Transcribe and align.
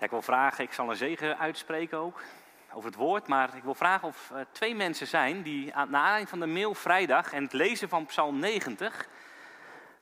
Ik 0.00 0.10
wil 0.10 0.22
vragen, 0.22 0.64
ik 0.64 0.72
zal 0.72 0.90
een 0.90 0.96
zegen 0.96 1.38
uitspreken 1.38 1.98
ook 1.98 2.22
over 2.72 2.88
het 2.88 2.98
woord, 2.98 3.26
maar 3.26 3.56
ik 3.56 3.62
wil 3.62 3.74
vragen 3.74 4.08
of 4.08 4.32
twee 4.52 4.74
mensen 4.74 5.06
zijn 5.06 5.42
die 5.42 5.66
na 5.66 5.74
aanleiding 5.74 6.28
van 6.28 6.40
de 6.40 6.46
mail 6.46 6.74
vrijdag 6.74 7.32
en 7.32 7.42
het 7.42 7.52
lezen 7.52 7.88
van 7.88 8.06
Psalm 8.06 8.38
90 8.38 9.08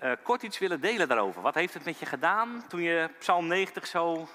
uh, 0.00 0.12
kort 0.22 0.42
iets 0.42 0.58
willen 0.58 0.80
delen 0.80 1.08
daarover. 1.08 1.42
Wat 1.42 1.54
heeft 1.54 1.74
het 1.74 1.84
met 1.84 1.98
je 1.98 2.06
gedaan 2.06 2.64
toen 2.69 2.80
je 2.80 3.11
Psalm 3.19 3.46
90 3.46 3.87
zo 3.87 4.29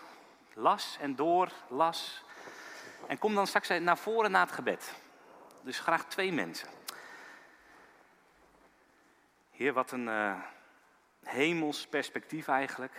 las 0.53 0.97
en 1.01 1.15
doorlas? 1.15 2.23
En 3.07 3.17
kom 3.17 3.35
dan 3.35 3.47
straks 3.47 3.69
naar 3.69 3.97
voren 3.97 4.31
na 4.31 4.39
het 4.39 4.51
gebed. 4.51 4.93
Dus 5.61 5.79
graag 5.79 6.05
twee 6.05 6.31
mensen. 6.31 6.67
Heer, 9.51 9.73
wat 9.73 9.91
een 9.91 10.07
uh, 10.07 10.33
hemels 11.23 11.87
perspectief 11.87 12.47
eigenlijk. 12.47 12.93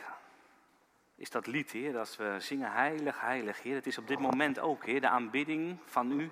Is 1.17 1.31
dat 1.31 1.47
lied, 1.47 1.71
Heer, 1.71 1.93
dat 1.93 2.17
we 2.17 2.37
zingen 2.39 2.73
heilig, 2.73 3.21
heilig, 3.21 3.63
Heer. 3.63 3.75
Het 3.75 3.87
is 3.87 3.99
op 3.99 4.09
dit 4.09 4.19
moment 4.19 4.59
ook, 4.59 4.85
Heer, 4.85 5.01
de 5.01 5.09
aanbidding 5.09 5.79
van 5.85 6.21
u 6.21 6.31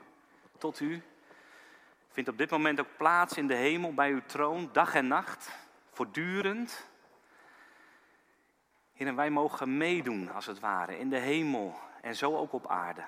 tot 0.58 0.80
u. 0.80 1.02
Vindt 2.08 2.30
op 2.30 2.38
dit 2.38 2.50
moment 2.50 2.80
ook 2.80 2.96
plaats 2.96 3.36
in 3.36 3.46
de 3.46 3.54
hemel 3.54 3.94
bij 3.94 4.10
uw 4.10 4.22
troon, 4.26 4.68
dag 4.72 4.94
en 4.94 5.06
nacht, 5.06 5.50
voortdurend. 5.92 6.88
Heer, 8.92 9.06
en 9.06 9.16
wij 9.16 9.30
mogen 9.30 9.76
meedoen, 9.76 10.32
als 10.32 10.46
het 10.46 10.60
ware, 10.60 10.98
in 10.98 11.10
de 11.10 11.18
hemel 11.18 11.78
en 12.00 12.16
zo 12.16 12.36
ook 12.36 12.52
op 12.52 12.66
aarde. 12.66 13.04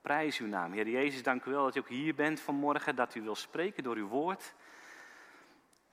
Prijs 0.00 0.38
uw 0.38 0.46
naam. 0.46 0.72
Heer 0.72 0.88
Jezus, 0.88 1.22
dank 1.22 1.44
u 1.44 1.50
wel 1.50 1.64
dat 1.64 1.76
u 1.76 1.78
ook 1.78 1.88
hier 1.88 2.14
bent 2.14 2.40
vanmorgen, 2.40 2.96
dat 2.96 3.14
u 3.14 3.22
wil 3.22 3.34
spreken 3.34 3.82
door 3.82 3.96
uw 3.96 4.08
woord. 4.08 4.54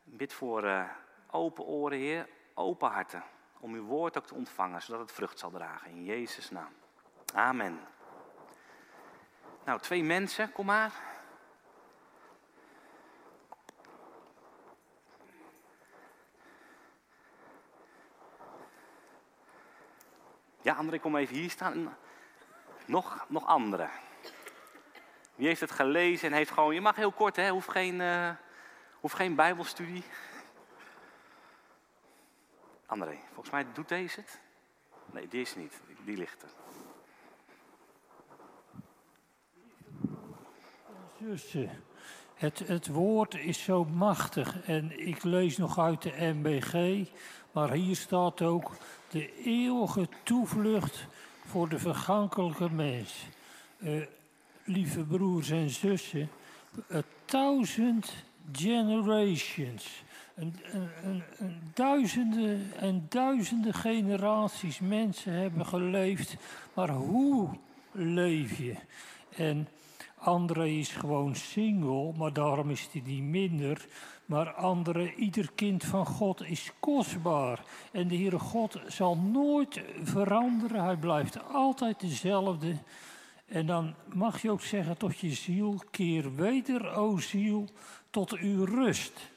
Bid 0.03 0.33
voor 0.33 0.63
uh, 0.63 0.89
open 1.31 1.63
oren, 1.63 1.97
Heer, 1.97 2.27
open 2.53 2.89
harten, 2.89 3.23
om 3.59 3.73
uw 3.73 3.83
woord 3.83 4.17
ook 4.17 4.27
te 4.27 4.35
ontvangen, 4.35 4.81
zodat 4.81 5.01
het 5.01 5.11
vrucht 5.11 5.39
zal 5.39 5.49
dragen. 5.49 5.91
In 5.91 6.03
Jezus' 6.03 6.49
naam. 6.49 6.73
Amen. 7.33 7.79
Nou, 9.65 9.79
twee 9.79 10.03
mensen, 10.03 10.51
kom 10.51 10.65
maar. 10.65 10.91
Ja, 20.61 20.73
André, 20.73 20.99
kom 20.99 21.15
even 21.15 21.35
hier 21.35 21.49
staan. 21.49 21.97
Nog, 22.85 23.25
nog 23.27 23.45
andere. 23.45 23.89
Wie 25.35 25.47
heeft 25.47 25.61
het 25.61 25.71
gelezen 25.71 26.27
en 26.27 26.35
heeft 26.35 26.51
gewoon, 26.51 26.73
je 26.73 26.81
mag 26.81 26.95
heel 26.95 27.11
kort, 27.11 27.35
hè, 27.35 27.49
hoeft 27.49 27.69
geen, 27.69 27.99
uh, 27.99 28.29
hoeft 28.99 29.15
geen 29.15 29.35
bijbelstudie. 29.35 30.03
André, 32.95 33.17
volgens 33.25 33.49
mij 33.49 33.65
doet 33.73 33.89
deze 33.89 34.19
het. 34.19 34.39
Nee, 35.13 35.27
deze 35.27 35.57
niet, 35.57 35.81
die 36.05 36.17
ligt 36.17 36.41
er. 36.41 36.49
Zussen, 41.21 41.69
het, 42.33 42.59
het 42.59 42.87
woord 42.87 43.33
is 43.35 43.63
zo 43.63 43.85
machtig 43.85 44.65
en 44.65 45.07
ik 45.07 45.23
lees 45.23 45.57
nog 45.57 45.79
uit 45.79 46.01
de 46.01 46.33
MBG, 46.33 47.05
maar 47.51 47.71
hier 47.71 47.95
staat 47.95 48.41
ook 48.41 48.71
de 49.09 49.43
eeuwige 49.43 50.07
toevlucht 50.23 51.07
voor 51.45 51.69
de 51.69 51.79
vergankelijke 51.79 52.69
mens. 52.69 53.27
Uh, 53.77 54.05
lieve 54.63 55.03
broers 55.03 55.49
en 55.49 55.69
zussen, 55.69 56.29
a 56.91 57.01
thousand 57.25 58.13
generations. 58.51 60.03
Duizenden 61.73 62.71
en 62.79 63.05
duizenden 63.09 63.73
generaties 63.73 64.79
mensen 64.79 65.33
hebben 65.33 65.65
geleefd, 65.65 66.35
maar 66.73 66.89
hoe 66.89 67.49
leef 67.91 68.57
je? 68.57 68.75
En 69.35 69.67
André 70.15 70.67
is 70.67 70.89
gewoon 70.89 71.35
single, 71.35 72.13
maar 72.17 72.33
daarom 72.33 72.69
is 72.69 72.87
hij 72.91 73.01
niet 73.05 73.23
minder. 73.23 73.85
Maar 74.25 74.53
andere, 74.53 75.15
ieder 75.15 75.49
kind 75.55 75.83
van 75.83 76.05
God 76.05 76.41
is 76.41 76.71
kostbaar. 76.79 77.63
En 77.91 78.07
de 78.07 78.15
Heere 78.15 78.39
God 78.39 78.79
zal 78.87 79.17
nooit 79.17 79.81
veranderen. 80.03 80.83
Hij 80.83 80.97
blijft 80.97 81.53
altijd 81.53 81.99
dezelfde. 81.99 82.75
En 83.45 83.65
dan 83.65 83.95
mag 84.13 84.41
je 84.41 84.51
ook 84.51 84.61
zeggen 84.61 84.97
tot 84.97 85.17
je 85.17 85.29
ziel, 85.29 85.81
keer 85.91 86.35
weder, 86.35 86.95
o 86.95 87.17
ziel, 87.17 87.67
tot 88.09 88.37
uw 88.37 88.63
rust. 88.63 89.33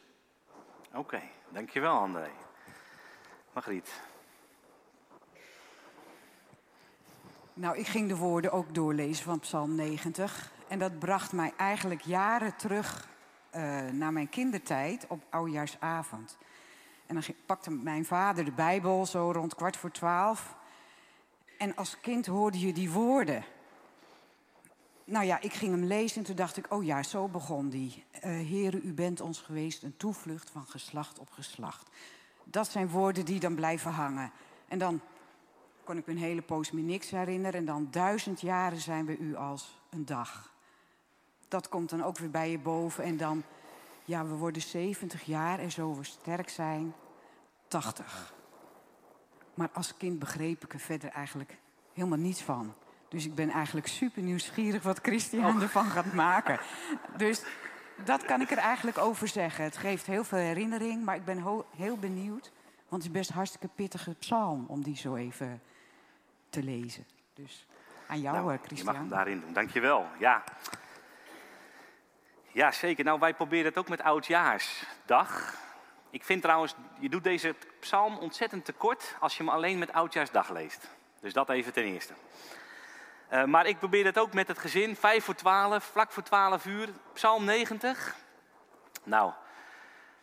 Oké, 0.94 1.22
dankjewel 1.48 1.98
André. 1.98 2.30
Margriet. 3.52 4.00
Nou, 7.54 7.76
ik 7.76 7.86
ging 7.86 8.08
de 8.08 8.16
woorden 8.16 8.52
ook 8.52 8.74
doorlezen 8.74 9.24
van 9.24 9.40
Psalm 9.40 9.74
90. 9.74 10.52
En 10.68 10.78
dat 10.78 10.98
bracht 10.98 11.32
mij 11.32 11.52
eigenlijk 11.56 12.00
jaren 12.00 12.56
terug 12.56 13.08
uh, 13.54 13.80
naar 13.90 14.12
mijn 14.12 14.28
kindertijd 14.28 15.06
op 15.08 15.22
oudjaarsavond. 15.30 16.38
En 17.06 17.14
dan 17.14 17.24
pakte 17.46 17.70
mijn 17.70 18.04
vader 18.04 18.44
de 18.44 18.52
Bijbel 18.52 19.06
zo 19.06 19.30
rond 19.30 19.54
kwart 19.54 19.76
voor 19.76 19.90
twaalf. 19.90 20.56
En 21.58 21.76
als 21.76 22.00
kind 22.00 22.26
hoorde 22.26 22.60
je 22.60 22.72
die 22.72 22.90
woorden. 22.90 23.44
Nou 25.08 25.24
ja, 25.24 25.40
ik 25.40 25.52
ging 25.52 25.70
hem 25.70 25.84
lezen 25.84 26.18
en 26.18 26.24
toen 26.24 26.36
dacht 26.36 26.56
ik, 26.56 26.72
oh 26.72 26.84
ja, 26.84 27.02
zo 27.02 27.28
begon 27.28 27.68
die. 27.68 28.04
Uh, 28.14 28.20
Heren, 28.22 28.80
u 28.86 28.92
bent 28.92 29.20
ons 29.20 29.40
geweest 29.40 29.82
een 29.82 29.96
toevlucht 29.96 30.50
van 30.50 30.66
geslacht 30.66 31.18
op 31.18 31.30
geslacht. 31.30 31.88
Dat 32.44 32.68
zijn 32.68 32.88
woorden 32.88 33.24
die 33.24 33.40
dan 33.40 33.54
blijven 33.54 33.90
hangen. 33.90 34.30
En 34.68 34.78
dan 34.78 35.00
kon 35.84 35.96
ik 35.96 36.06
me 36.06 36.12
een 36.12 36.18
hele 36.18 36.42
poos 36.42 36.70
me 36.70 36.80
niks 36.80 37.10
herinneren. 37.10 37.60
En 37.60 37.64
dan 37.64 37.88
duizend 37.90 38.40
jaren 38.40 38.80
zijn 38.80 39.06
we 39.06 39.16
u 39.16 39.36
als 39.36 39.80
een 39.90 40.04
dag 40.04 40.56
dat 41.48 41.68
komt 41.68 41.90
dan 41.90 42.04
ook 42.04 42.18
weer 42.18 42.30
bij 42.30 42.50
je 42.50 42.58
boven. 42.58 43.04
En 43.04 43.16
dan, 43.16 43.42
ja, 44.04 44.26
we 44.26 44.34
worden 44.34 44.62
70 44.62 45.22
jaar 45.22 45.58
en 45.58 45.70
zo 45.70 45.96
we 45.96 46.04
sterk 46.04 46.48
zijn, 46.48 46.94
80. 47.68 48.34
Maar 49.54 49.70
als 49.72 49.96
kind 49.96 50.18
begreep 50.18 50.64
ik 50.64 50.72
er 50.72 50.80
verder 50.80 51.10
eigenlijk 51.10 51.58
helemaal 51.92 52.18
niets 52.18 52.42
van. 52.42 52.74
Dus 53.08 53.24
ik 53.24 53.34
ben 53.34 53.50
eigenlijk 53.50 53.86
super 53.86 54.22
nieuwsgierig 54.22 54.82
wat 54.82 54.98
Christian 55.02 55.56
oh. 55.56 55.62
ervan 55.62 55.84
gaat 55.84 56.12
maken. 56.12 56.58
Dus 57.16 57.42
dat 58.04 58.24
kan 58.24 58.40
ik 58.40 58.50
er 58.50 58.58
eigenlijk 58.58 58.98
over 58.98 59.28
zeggen. 59.28 59.64
Het 59.64 59.76
geeft 59.76 60.06
heel 60.06 60.24
veel 60.24 60.38
herinnering, 60.38 61.04
maar 61.04 61.16
ik 61.16 61.24
ben 61.24 61.66
heel 61.76 61.96
benieuwd. 61.96 62.50
Want 62.88 63.02
het 63.02 63.12
is 63.12 63.18
best 63.18 63.30
hartstikke 63.30 63.68
pittige 63.74 64.14
psalm 64.14 64.64
om 64.68 64.82
die 64.82 64.96
zo 64.96 65.14
even 65.14 65.62
te 66.50 66.62
lezen. 66.62 67.06
Dus 67.34 67.66
aan 68.06 68.20
jou, 68.20 68.36
nou, 68.36 68.56
Christian. 68.56 68.78
Je 68.78 68.84
mag 68.84 68.94
hem 68.94 69.08
daarin 69.08 69.40
doen. 69.40 69.52
Dankjewel. 69.52 70.06
Ja. 70.18 70.44
Ja, 72.52 72.70
zeker. 72.70 73.04
Nou, 73.04 73.18
wij 73.18 73.34
proberen 73.34 73.66
het 73.66 73.78
ook 73.78 73.88
met 73.88 74.02
Oudjaarsdag. 74.02 75.54
Ik 76.10 76.24
vind 76.24 76.42
trouwens, 76.42 76.74
je 76.98 77.08
doet 77.08 77.24
deze 77.24 77.54
psalm 77.80 78.16
ontzettend 78.16 78.64
tekort 78.64 79.16
als 79.20 79.36
je 79.36 79.42
hem 79.42 79.52
alleen 79.52 79.78
met 79.78 79.92
Oudjaarsdag 79.92 80.50
leest. 80.50 80.88
Dus 81.20 81.32
dat 81.32 81.50
even 81.50 81.72
ten 81.72 81.84
eerste. 81.84 82.12
Uh, 83.32 83.44
maar 83.44 83.66
ik 83.66 83.78
probeer 83.78 84.04
het 84.04 84.18
ook 84.18 84.32
met 84.32 84.48
het 84.48 84.58
gezin, 84.58 84.96
5 84.96 85.24
voor 85.24 85.34
12, 85.34 85.84
vlak 85.84 86.12
voor 86.12 86.22
12 86.22 86.66
uur, 86.66 86.88
psalm 87.12 87.44
90. 87.44 88.16
Nou, 89.04 89.32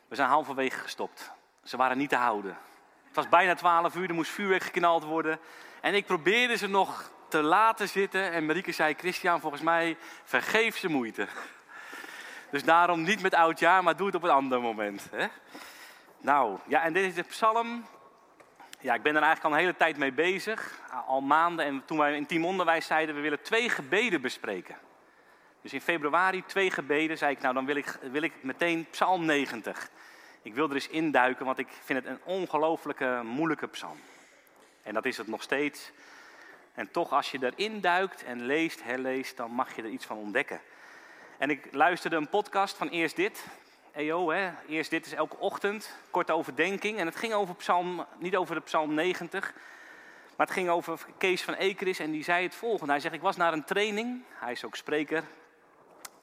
we 0.07 0.15
zijn 0.15 0.29
halverwege 0.29 0.79
gestopt. 0.79 1.31
Ze 1.63 1.77
waren 1.77 1.97
niet 1.97 2.09
te 2.09 2.15
houden. 2.15 2.57
Het 3.05 3.15
was 3.15 3.29
bijna 3.29 3.55
12 3.55 3.95
uur, 3.95 4.09
er 4.09 4.15
moest 4.15 4.31
vuurwerk 4.31 4.63
geknald 4.63 5.03
worden. 5.03 5.39
En 5.81 5.93
ik 5.93 6.05
probeerde 6.05 6.57
ze 6.57 6.67
nog 6.67 7.11
te 7.27 7.41
laten 7.41 7.89
zitten. 7.89 8.31
En 8.31 8.45
Marieke 8.45 8.71
zei, 8.71 8.93
Christian, 8.97 9.39
volgens 9.39 9.61
mij 9.61 9.97
vergeef 10.23 10.77
ze 10.77 10.89
moeite. 10.89 11.27
Dus 12.51 12.63
daarom 12.63 13.01
niet 13.01 13.21
met 13.21 13.33
oudjaar, 13.33 13.83
maar 13.83 13.95
doe 13.95 14.05
het 14.05 14.15
op 14.15 14.23
een 14.23 14.29
ander 14.29 14.61
moment. 14.61 15.07
Hè? 15.11 15.27
Nou, 16.17 16.59
ja, 16.67 16.83
en 16.83 16.93
dit 16.93 17.03
is 17.03 17.13
de 17.13 17.23
psalm. 17.23 17.85
Ja, 18.85 18.93
ik 18.93 19.01
ben 19.01 19.15
er 19.15 19.21
eigenlijk 19.21 19.45
al 19.45 19.51
een 19.51 19.65
hele 19.65 19.77
tijd 19.77 19.97
mee 19.97 20.11
bezig, 20.11 20.79
al 21.07 21.21
maanden. 21.21 21.65
En 21.65 21.85
toen 21.85 21.97
wij 21.97 22.15
in 22.15 22.25
teamonderwijs 22.25 22.85
zeiden, 22.85 23.15
we 23.15 23.21
willen 23.21 23.41
twee 23.41 23.69
gebeden 23.69 24.21
bespreken. 24.21 24.75
Dus 25.61 25.73
in 25.73 25.81
februari 25.81 26.43
twee 26.45 26.71
gebeden, 26.71 27.17
zei 27.17 27.31
ik, 27.31 27.41
nou 27.41 27.53
dan 27.53 27.65
wil 27.65 27.75
ik, 27.75 27.97
wil 28.11 28.21
ik 28.21 28.33
meteen 28.41 28.87
psalm 28.89 29.25
90. 29.25 29.89
Ik 30.41 30.53
wil 30.53 30.69
er 30.69 30.75
eens 30.75 30.87
induiken, 30.87 31.45
want 31.45 31.57
ik 31.57 31.67
vind 31.83 32.03
het 32.03 32.07
een 32.07 32.23
ongelooflijke 32.23 33.21
moeilijke 33.23 33.67
psalm. 33.67 33.99
En 34.83 34.93
dat 34.93 35.05
is 35.05 35.17
het 35.17 35.27
nog 35.27 35.41
steeds. 35.41 35.91
En 36.73 36.91
toch, 36.91 37.11
als 37.11 37.31
je 37.31 37.39
erin 37.41 37.81
duikt 37.81 38.23
en 38.23 38.45
leest, 38.45 38.83
herleest, 38.83 39.37
dan 39.37 39.51
mag 39.51 39.75
je 39.75 39.81
er 39.81 39.89
iets 39.89 40.05
van 40.05 40.17
ontdekken. 40.17 40.61
En 41.37 41.49
ik 41.49 41.67
luisterde 41.71 42.15
een 42.15 42.29
podcast 42.29 42.77
van 42.77 42.89
Eerst 42.89 43.15
Dit. 43.15 43.45
EO, 43.95 44.29
hè? 44.29 44.51
Eerst 44.67 44.89
Dit 44.89 45.05
is 45.05 45.13
elke 45.13 45.37
ochtend. 45.37 45.95
Korte 46.11 46.33
overdenking. 46.33 46.97
En 46.97 47.05
het 47.05 47.15
ging 47.15 47.33
over 47.33 47.55
psalm, 47.55 48.05
niet 48.17 48.35
over 48.35 48.55
de 48.55 48.61
psalm 48.61 48.93
90. 48.93 49.53
Maar 50.35 50.45
het 50.45 50.55
ging 50.55 50.69
over 50.69 51.05
Kees 51.17 51.43
van 51.43 51.53
Ekeris 51.53 51.99
en 51.99 52.11
die 52.11 52.23
zei 52.23 52.43
het 52.43 52.55
volgende. 52.55 52.91
Hij 52.91 53.01
zegt, 53.01 53.13
ik 53.13 53.21
was 53.21 53.35
naar 53.35 53.53
een 53.53 53.63
training. 53.63 54.23
Hij 54.29 54.51
is 54.51 54.65
ook 54.65 54.75
spreker. 54.75 55.23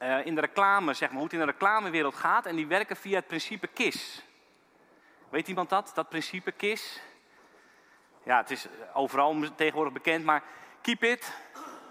Uh, 0.02 0.26
in 0.26 0.34
de 0.34 0.40
reclame, 0.40 0.94
zeg 0.94 1.08
maar, 1.08 1.16
hoe 1.16 1.24
het 1.24 1.32
in 1.32 1.38
de 1.38 1.44
reclamewereld 1.44 2.14
gaat. 2.14 2.46
En 2.46 2.56
die 2.56 2.66
werken 2.66 2.96
via 2.96 3.16
het 3.16 3.26
principe 3.26 3.66
KIS. 3.66 4.22
Weet 5.28 5.48
iemand 5.48 5.68
dat? 5.68 5.92
Dat 5.94 6.08
principe 6.08 6.52
KIS? 6.52 7.00
Ja, 8.25 8.36
het 8.36 8.50
is 8.50 8.66
overal 8.92 9.36
tegenwoordig 9.56 9.92
bekend, 9.92 10.25
maar 10.25 10.42
keep 10.80 11.04
it 11.04 11.32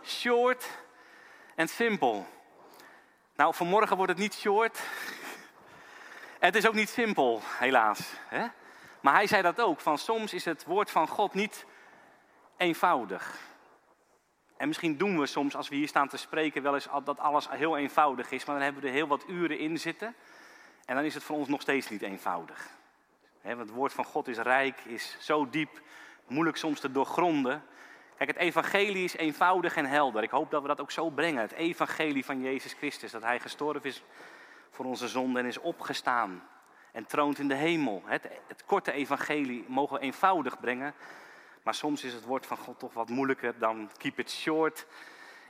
short 0.04 0.70
and 1.56 1.70
simple. 1.70 2.24
Nou, 3.36 3.54
vanmorgen 3.54 3.98
wordt 3.98 4.12
het 4.12 4.22
niet 4.22 4.34
short. 4.34 4.80
Het 6.42 6.56
is 6.56 6.68
ook 6.68 6.74
niet 6.74 6.90
simpel, 6.90 7.42
helaas. 7.44 8.14
Hè? 8.28 8.46
Maar 9.02 9.14
hij 9.14 9.28
zei 9.28 9.42
dat 9.42 9.62
ook, 9.62 9.80
van 9.80 9.98
soms 9.98 10.34
is 10.34 10.46
het 10.46 10.66
woord 10.66 10.92
van 10.92 11.08
God 11.08 11.34
niet 11.34 11.66
eenvoudig. 12.58 13.40
En 14.58 14.68
misschien 14.68 14.98
doen 14.98 15.20
we 15.20 15.26
soms, 15.26 15.56
als 15.56 15.70
we 15.70 15.76
hier 15.76 15.88
staan 15.88 16.08
te 16.08 16.18
spreken, 16.18 16.64
wel 16.64 16.74
eens 16.74 16.88
dat 17.04 17.20
alles 17.20 17.50
heel 17.50 17.78
eenvoudig 17.78 18.32
is. 18.32 18.46
Maar 18.46 18.56
dan 18.56 18.64
hebben 18.64 18.82
we 18.82 18.88
er 18.88 18.94
heel 18.94 19.08
wat 19.08 19.24
uren 19.28 19.60
in 19.60 19.80
zitten. 19.80 20.16
En 20.86 20.96
dan 20.96 21.04
is 21.06 21.14
het 21.14 21.24
voor 21.24 21.38
ons 21.38 21.48
nog 21.48 21.62
steeds 21.62 21.90
niet 21.90 22.02
eenvoudig. 22.02 22.70
want 23.42 23.58
het 23.58 23.70
woord 23.70 23.94
van 23.94 24.06
God 24.06 24.28
is 24.28 24.38
rijk, 24.38 24.80
is 24.86 25.18
zo 25.20 25.50
diep, 25.50 25.82
moeilijk 26.28 26.58
soms 26.58 26.80
te 26.80 26.92
doorgronden. 26.92 27.64
Kijk, 28.18 28.30
het 28.30 28.40
evangelie 28.40 29.04
is 29.04 29.16
eenvoudig 29.16 29.76
en 29.76 29.86
helder. 29.86 30.24
Ik 30.24 30.30
hoop 30.30 30.52
dat 30.52 30.62
we 30.62 30.68
dat 30.68 30.82
ook 30.82 30.92
zo 30.92 31.10
brengen. 31.10 31.42
Het 31.42 31.52
evangelie 31.52 32.26
van 32.26 32.42
Jezus 32.42 32.74
Christus. 32.74 33.12
Dat 33.12 33.24
hij 33.24 33.40
gestorven 33.40 33.90
is 33.90 34.04
voor 34.72 34.86
onze 34.86 35.08
zonde 35.08 35.40
en 35.40 35.46
is 35.46 35.58
opgestaan. 35.58 36.48
En 36.92 37.06
troont 37.06 37.40
in 37.40 37.48
de 37.48 37.56
hemel. 37.56 38.02
Het, 38.06 38.30
korte 38.66 38.92
evangelie 38.92 39.66
mogen 39.68 39.96
we 39.96 40.02
eenvoudig 40.02 40.60
brengen. 40.60 40.94
Maar 41.64 41.74
soms 41.74 42.04
is 42.04 42.14
het 42.14 42.26
woord 42.26 42.46
van 42.46 42.58
God 42.58 42.80
toch 42.80 42.94
wat 42.94 43.10
moeilijker 43.10 43.60
dan 43.60 43.92
keep 43.98 44.20
it 44.20 44.32
short 44.32 44.86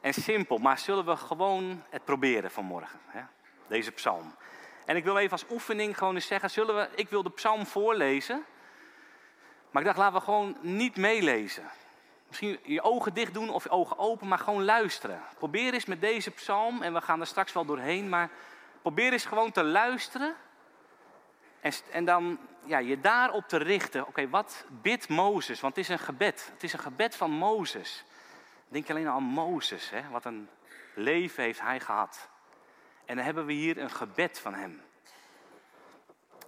en 0.02 0.14
simpel. 0.14 0.58
Maar 0.58 0.80
zullen 0.80 1.06
we 1.06 1.16
gewoon 1.16 1.84
het 1.90 2.06
proberen 2.06 2.52
vanmorgen, 2.52 3.00
hè? 3.06 3.22
deze 3.68 3.92
psalm. 3.92 4.36
En 4.86 4.96
ik 4.96 5.04
wil 5.04 5.18
even 5.18 5.32
als 5.32 5.46
oefening 5.50 5.98
gewoon 5.98 6.16
eens 6.16 6.28
zeggen, 6.28 6.50
zullen 6.50 6.76
we, 6.76 6.90
ik 6.96 7.10
wil 7.10 7.24
de 7.24 7.30
psalm 7.32 7.66
voorlezen. 7.66 8.44
Maar 9.72 9.82
ik 9.82 9.88
dacht, 9.88 10.00
laten 10.00 10.20
we 10.20 10.26
gewoon 10.26 10.58
niet 10.62 10.96
meelezen. 10.96 11.64
Misschien 12.28 12.60
je 12.64 12.82
ogen 12.82 13.14
dicht 13.14 13.34
doen 13.34 13.50
of 13.50 13.64
je 13.64 13.70
ogen 13.70 13.98
open, 13.98 14.28
maar 14.28 14.40
gewoon 14.40 14.64
luisteren. 14.64 15.22
Probeer 15.38 15.74
eens 15.74 15.86
met 15.86 16.02
deze 16.02 16.32
psalm, 16.32 16.82
en 16.82 16.94
we 16.94 17.02
gaan 17.02 17.20
er 17.20 17.28
straks 17.28 17.54
wel 17.54 17.66
doorheen, 17.66 18.10
maar 18.10 18.30
probeer 18.82 19.12
eens 19.12 19.26
gewoon 19.26 19.52
te 19.52 19.64
luisteren. 19.64 20.36
En, 21.60 21.74
en 21.92 22.06
dan 22.06 22.40
ja, 22.66 22.78
je 22.78 23.00
daarop 23.00 23.48
te 23.48 23.58
richten. 23.58 24.08
Oké, 24.08 24.30
wat 24.30 24.66
bidt 24.70 25.10
Mozes? 25.10 25.60
Want 25.60 25.76
het 25.76 25.86
is 25.86 25.92
een 25.92 26.00
gebed. 26.00 26.50
Het 26.54 26.64
is 26.64 26.74
een 26.74 26.80
gebed 26.80 27.16
van 27.16 27.32
Mozes. 27.32 28.06
Denk 28.68 28.90
alleen 28.90 29.08
aan 29.08 29.24
Mozes, 29.24 29.90
hè? 29.90 30.10
wat 30.10 30.26
een 30.26 30.50
leven 30.96 31.44
heeft 31.44 31.62
hij 31.62 31.80
gehad. 31.80 32.30
En 33.06 33.16
dan 33.16 33.26
hebben 33.26 33.46
we 33.46 33.54
hier 33.54 33.78
een 33.78 33.92
gebed 33.92 34.40
van 34.40 34.54
hem. 34.54 34.82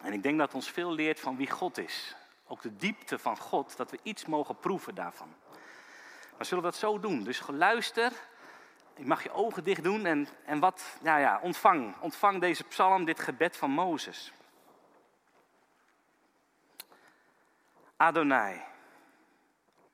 En 0.02 0.14
ik 0.14 0.24
denk 0.24 0.38
dat 0.38 0.54
ons 0.54 0.72
veel 0.72 0.92
leert 0.92 1.20
van 1.20 1.38
wie 1.38 1.50
God 1.50 1.78
is. 1.78 2.16
Ook 2.48 2.62
de 2.62 2.76
diepte 2.76 3.20
van 3.20 3.38
God, 3.38 3.78
dat 3.78 3.92
we 3.92 4.00
iets 4.04 4.26
mogen 4.26 4.60
proeven 4.60 4.96
daarvan. 4.96 5.36
Maar 6.38 6.46
zullen 6.46 6.64
we 6.64 6.70
dat 6.70 6.80
zo 6.80 7.00
doen? 7.00 7.24
Dus 7.24 7.42
luister, 7.48 8.12
je 8.96 9.06
mag 9.06 9.24
je 9.24 9.32
ogen 9.32 9.64
dicht 9.64 9.84
doen 9.84 10.06
en, 10.06 10.28
en 10.46 10.60
wat, 10.60 10.98
ja, 11.02 11.18
ja, 11.18 11.40
ontvang, 11.42 11.96
ontvang 12.00 12.42
deze 12.42 12.64
psalm, 12.64 13.06
dit 13.06 13.20
gebed 13.20 13.58
van 13.58 13.72
Mozes. 13.72 14.34
Adonai, 17.98 18.62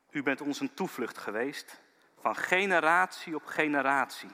u 0.10 0.24
bent 0.24 0.42
ons 0.42 0.60
een 0.60 0.74
toevlucht 0.74 1.18
geweest 1.18 1.82
van 2.20 2.36
generatie 2.36 3.36
op 3.36 3.46
generatie. 3.46 4.30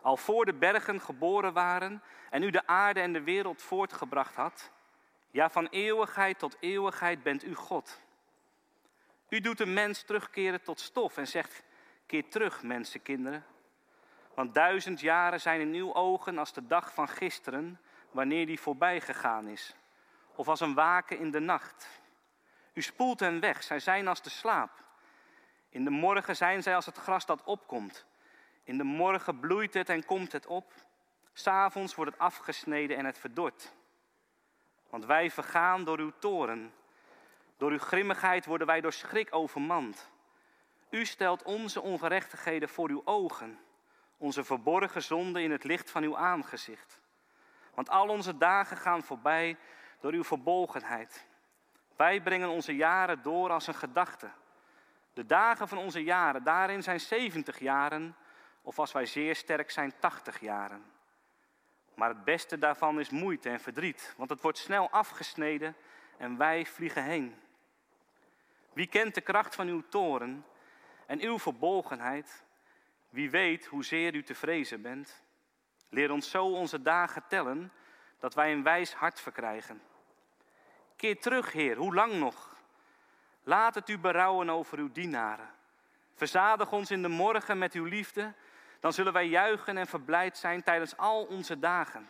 Al 0.00 0.16
voor 0.16 0.44
de 0.44 0.54
bergen 0.54 1.00
geboren 1.00 1.52
waren 1.52 2.02
en 2.30 2.42
u 2.42 2.50
de 2.50 2.66
aarde 2.66 3.00
en 3.00 3.12
de 3.12 3.22
wereld 3.22 3.62
voortgebracht 3.62 4.34
had, 4.34 4.70
ja, 5.30 5.50
van 5.50 5.66
eeuwigheid 5.66 6.38
tot 6.38 6.56
eeuwigheid 6.60 7.22
bent 7.22 7.44
u 7.44 7.54
God. 7.54 8.00
U 9.28 9.40
doet 9.40 9.60
een 9.60 9.72
mens 9.72 10.02
terugkeren 10.02 10.62
tot 10.62 10.80
stof 10.80 11.16
en 11.16 11.28
zegt, 11.28 11.62
keer 12.06 12.28
terug, 12.28 12.62
mensenkinderen. 12.62 13.44
Want 14.34 14.54
duizend 14.54 15.00
jaren 15.00 15.40
zijn 15.40 15.60
in 15.60 15.74
uw 15.74 15.94
ogen 15.94 16.38
als 16.38 16.52
de 16.52 16.66
dag 16.66 16.94
van 16.94 17.08
gisteren, 17.08 17.80
wanneer 18.10 18.46
die 18.46 18.60
voorbij 18.60 19.00
gegaan 19.00 19.46
is. 19.48 19.74
Of 20.34 20.48
als 20.48 20.60
een 20.60 20.74
waken 20.74 21.18
in 21.18 21.30
de 21.30 21.40
nacht. 21.40 22.00
U 22.72 22.82
spoelt 22.82 23.20
hen 23.20 23.40
weg, 23.40 23.62
zij 23.62 23.78
zijn 23.78 24.08
als 24.08 24.22
de 24.22 24.30
slaap. 24.30 24.70
In 25.68 25.84
de 25.84 25.90
morgen 25.90 26.36
zijn 26.36 26.62
zij 26.62 26.74
als 26.74 26.86
het 26.86 26.96
gras 26.96 27.26
dat 27.26 27.42
opkomt. 27.44 28.06
In 28.64 28.78
de 28.78 28.84
morgen 28.84 29.40
bloeit 29.40 29.74
het 29.74 29.88
en 29.88 30.04
komt 30.04 30.32
het 30.32 30.46
op. 30.46 30.72
S'avonds 31.32 31.94
wordt 31.94 32.10
het 32.10 32.20
afgesneden 32.20 32.96
en 32.96 33.04
het 33.04 33.18
verdort. 33.18 33.72
Want 34.90 35.04
wij 35.04 35.30
vergaan 35.30 35.84
door 35.84 35.98
uw 35.98 36.12
toren. 36.18 36.74
Door 37.56 37.70
uw 37.70 37.78
grimmigheid 37.78 38.46
worden 38.46 38.66
wij 38.66 38.80
door 38.80 38.92
schrik 38.92 39.34
overmand. 39.34 40.10
U 40.90 41.04
stelt 41.04 41.42
onze 41.42 41.80
ongerechtigheden 41.80 42.68
voor 42.68 42.88
uw 42.88 43.02
ogen, 43.04 43.58
onze 44.22 44.44
verborgen 44.44 45.02
zonden 45.02 45.42
in 45.42 45.50
het 45.50 45.64
licht 45.64 45.90
van 45.90 46.02
uw 46.02 46.16
aangezicht. 46.16 47.00
Want 47.74 47.90
al 47.90 48.08
onze 48.08 48.36
dagen 48.36 48.76
gaan 48.76 49.02
voorbij 49.02 49.56
door 50.00 50.12
uw 50.12 50.24
verbolgenheid. 50.24 51.26
Wij 51.96 52.20
brengen 52.20 52.48
onze 52.48 52.76
jaren 52.76 53.22
door 53.22 53.50
als 53.50 53.66
een 53.66 53.74
gedachte. 53.74 54.30
De 55.12 55.26
dagen 55.26 55.68
van 55.68 55.78
onze 55.78 56.02
jaren, 56.02 56.44
daarin 56.44 56.82
zijn 56.82 57.00
70 57.00 57.58
jaren, 57.58 58.16
of 58.62 58.78
als 58.78 58.92
wij 58.92 59.06
zeer 59.06 59.36
sterk 59.36 59.70
zijn, 59.70 59.92
80 59.98 60.40
jaren. 60.40 60.84
Maar 61.94 62.08
het 62.08 62.24
beste 62.24 62.58
daarvan 62.58 63.00
is 63.00 63.10
moeite 63.10 63.48
en 63.48 63.60
verdriet, 63.60 64.14
want 64.16 64.30
het 64.30 64.40
wordt 64.40 64.58
snel 64.58 64.90
afgesneden 64.90 65.76
en 66.16 66.36
wij 66.36 66.66
vliegen 66.66 67.04
heen. 67.04 67.34
Wie 68.72 68.86
kent 68.86 69.14
de 69.14 69.20
kracht 69.20 69.54
van 69.54 69.68
uw 69.68 69.82
toren 69.88 70.46
en 71.06 71.20
uw 71.20 71.38
verbolgenheid? 71.38 72.44
Wie 73.12 73.30
weet 73.30 73.66
hoezeer 73.66 74.14
u 74.14 74.22
te 74.22 74.34
vrezen 74.34 74.82
bent? 74.82 75.22
Leer 75.88 76.10
ons 76.10 76.30
zo 76.30 76.44
onze 76.44 76.82
dagen 76.82 77.24
tellen, 77.28 77.72
dat 78.18 78.34
wij 78.34 78.52
een 78.52 78.62
wijs 78.62 78.94
hart 78.94 79.20
verkrijgen. 79.20 79.82
Keer 80.96 81.20
terug, 81.20 81.52
Heer, 81.52 81.76
hoe 81.76 81.94
lang 81.94 82.12
nog? 82.12 82.56
Laat 83.42 83.74
het 83.74 83.88
u 83.88 83.98
berouwen 83.98 84.50
over 84.50 84.78
uw 84.78 84.92
dienaren. 84.92 85.50
Verzadig 86.14 86.72
ons 86.72 86.90
in 86.90 87.02
de 87.02 87.08
morgen 87.08 87.58
met 87.58 87.72
uw 87.72 87.84
liefde, 87.84 88.34
dan 88.80 88.92
zullen 88.92 89.12
wij 89.12 89.26
juichen 89.26 89.76
en 89.76 89.86
verblijd 89.86 90.38
zijn 90.38 90.62
tijdens 90.62 90.96
al 90.96 91.24
onze 91.24 91.58
dagen. 91.58 92.08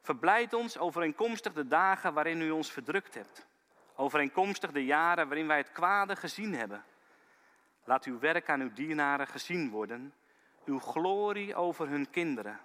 Verblijd 0.00 0.52
ons 0.52 0.78
overeenkomstig 0.78 1.52
de 1.52 1.66
dagen 1.66 2.14
waarin 2.14 2.40
u 2.40 2.50
ons 2.50 2.72
verdrukt 2.72 3.14
hebt. 3.14 3.46
Overeenkomstig 3.94 4.72
de 4.72 4.84
jaren 4.84 5.28
waarin 5.28 5.46
wij 5.46 5.56
het 5.56 5.72
kwade 5.72 6.16
gezien 6.16 6.54
hebben. 6.54 6.84
Laat 7.84 8.04
uw 8.04 8.18
werk 8.18 8.48
aan 8.48 8.60
uw 8.60 8.72
dienaren 8.72 9.26
gezien 9.26 9.70
worden, 9.70 10.14
uw 10.68 10.78
glorie 10.78 11.54
over 11.54 11.88
hun 11.88 12.10
kinderen. 12.10 12.60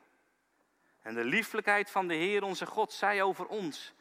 En 1.01 1.13
de 1.13 1.23
lieflijkheid 1.23 1.91
van 1.91 2.07
de 2.07 2.13
Heer 2.13 2.43
onze 2.43 2.65
God 2.65 2.93
zij 2.93 3.21
over 3.21 3.47
ons 3.47 3.93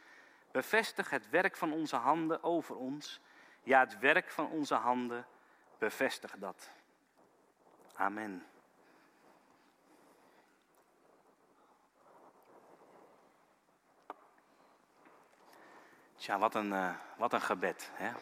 Bevestig 0.53 1.11
het 1.11 1.31
werk 1.31 1.57
van 1.57 1.73
onze 1.73 1.97
handen 1.97 2.43
over 2.43 2.77
ons. 2.77 3.21
Ja, 3.63 3.81
het 3.81 3.99
werk 3.99 4.31
van 4.31 4.51
onze 4.51 4.75
handen, 4.75 5.27
bevestig 5.79 6.35
dat. 6.39 6.71
Amen. 7.95 8.47
Tja, 16.17 16.39
wat 16.39 16.55
een, 16.55 16.73
uh, 16.73 16.95
wat 17.17 17.33
een 17.33 17.41
gebed. 17.41 17.91
Hè? 17.93 18.13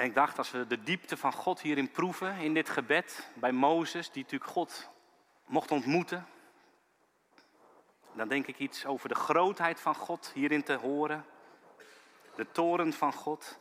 En 0.00 0.06
ik 0.06 0.14
dacht, 0.14 0.38
als 0.38 0.50
we 0.50 0.66
de 0.66 0.82
diepte 0.82 1.16
van 1.16 1.32
God 1.32 1.60
hierin 1.60 1.90
proeven, 1.90 2.36
in 2.36 2.54
dit 2.54 2.68
gebed, 2.68 3.28
bij 3.34 3.52
Mozes, 3.52 4.10
die 4.10 4.22
natuurlijk 4.22 4.50
God 4.50 4.90
mocht 5.46 5.70
ontmoeten, 5.70 6.26
dan 8.12 8.28
denk 8.28 8.46
ik 8.46 8.58
iets 8.58 8.86
over 8.86 9.08
de 9.08 9.14
grootheid 9.14 9.80
van 9.80 9.94
God 9.94 10.30
hierin 10.34 10.62
te 10.62 10.74
horen. 10.74 11.24
De 12.34 12.46
toren 12.52 12.92
van 12.92 13.12
God 13.12 13.58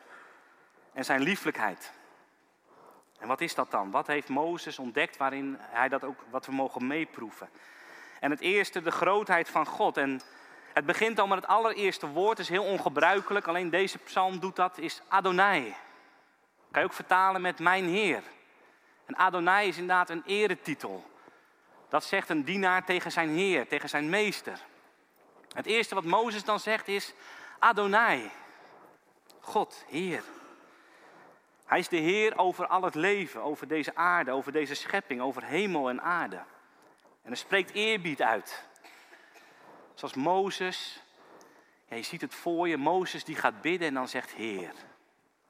en 0.94 1.06
zijn 1.06 1.22
lieflijkheid. 1.22 1.92
En 3.18 3.28
wat 3.28 3.42
is 3.42 3.56
dat 3.56 3.72
dan? 3.72 3.92
Wat 3.92 4.08
heeft 4.08 4.30
Mozes 4.30 4.80
ontdekt 4.80 5.18
waarin 5.18 5.58
hij 5.60 5.90
dat 5.90 6.04
ook, 6.04 6.24
wat 6.30 6.46
we 6.46 6.52
mogen 6.52 6.88
meeproeven? 6.88 7.50
En 8.20 8.32
het 8.32 8.42
eerste, 8.42 8.82
de 8.82 8.92
grootheid 8.92 9.50
van 9.50 9.66
God. 9.66 9.98
En 9.98 10.22
het 10.74 10.86
begint 10.86 11.20
al 11.20 11.28
met 11.28 11.42
het 11.42 11.50
allereerste 11.50 12.08
woord, 12.08 12.40
is 12.40 12.50
heel 12.50 12.66
ongebruikelijk, 12.66 13.48
alleen 13.48 13.70
deze 13.70 13.98
psalm 13.98 14.40
doet 14.40 14.56
dat, 14.56 14.78
is 14.78 15.02
Adonai. 15.08 15.76
Kan 16.72 16.82
je 16.82 16.88
ook 16.88 16.94
vertalen 16.94 17.42
met 17.42 17.60
mijn 17.60 17.86
Heer. 17.86 18.24
En 19.06 19.16
Adonai 19.16 19.68
is 19.68 19.78
inderdaad 19.78 20.10
een 20.10 20.24
eretitel. 20.26 21.10
Dat 21.90 22.04
zegt 22.04 22.30
een 22.30 22.44
dienaar 22.44 22.86
tegen 22.86 23.12
zijn 23.12 23.30
heer, 23.30 23.68
tegen 23.68 23.90
zijn 23.90 24.10
meester. 24.10 24.60
Het 25.54 25.66
eerste 25.66 25.96
wat 25.96 26.04
Mozes 26.04 26.44
dan 26.44 26.60
zegt 26.60 26.88
is 26.88 27.14
Adonai. 27.60 28.32
God, 29.40 29.86
Heer. 29.88 30.24
Hij 31.66 31.80
is 31.80 31.88
de 31.88 31.98
Heer 31.98 32.38
over 32.38 32.68
al 32.68 32.82
het 32.82 32.96
leven, 32.96 33.42
over 33.42 33.68
deze 33.68 33.96
aarde, 33.96 34.32
over 34.32 34.52
deze 34.52 34.74
schepping, 34.74 35.22
over 35.22 35.44
hemel 35.44 35.90
en 35.90 36.02
aarde. 36.02 36.36
En 37.22 37.28
hij 37.28 37.36
spreekt 37.36 37.72
eerbied 37.72 38.22
uit. 38.22 38.64
Zoals 39.94 40.14
Mozes 40.14 41.04
Ja, 41.88 41.96
je 41.96 42.04
ziet 42.04 42.22
het 42.22 42.36
voor 42.36 42.68
je, 42.68 42.78
Mozes 42.78 43.24
die 43.24 43.36
gaat 43.36 43.62
bidden 43.62 43.88
en 43.88 43.94
dan 43.94 44.08
zegt 44.08 44.32
Heer. 44.32 44.74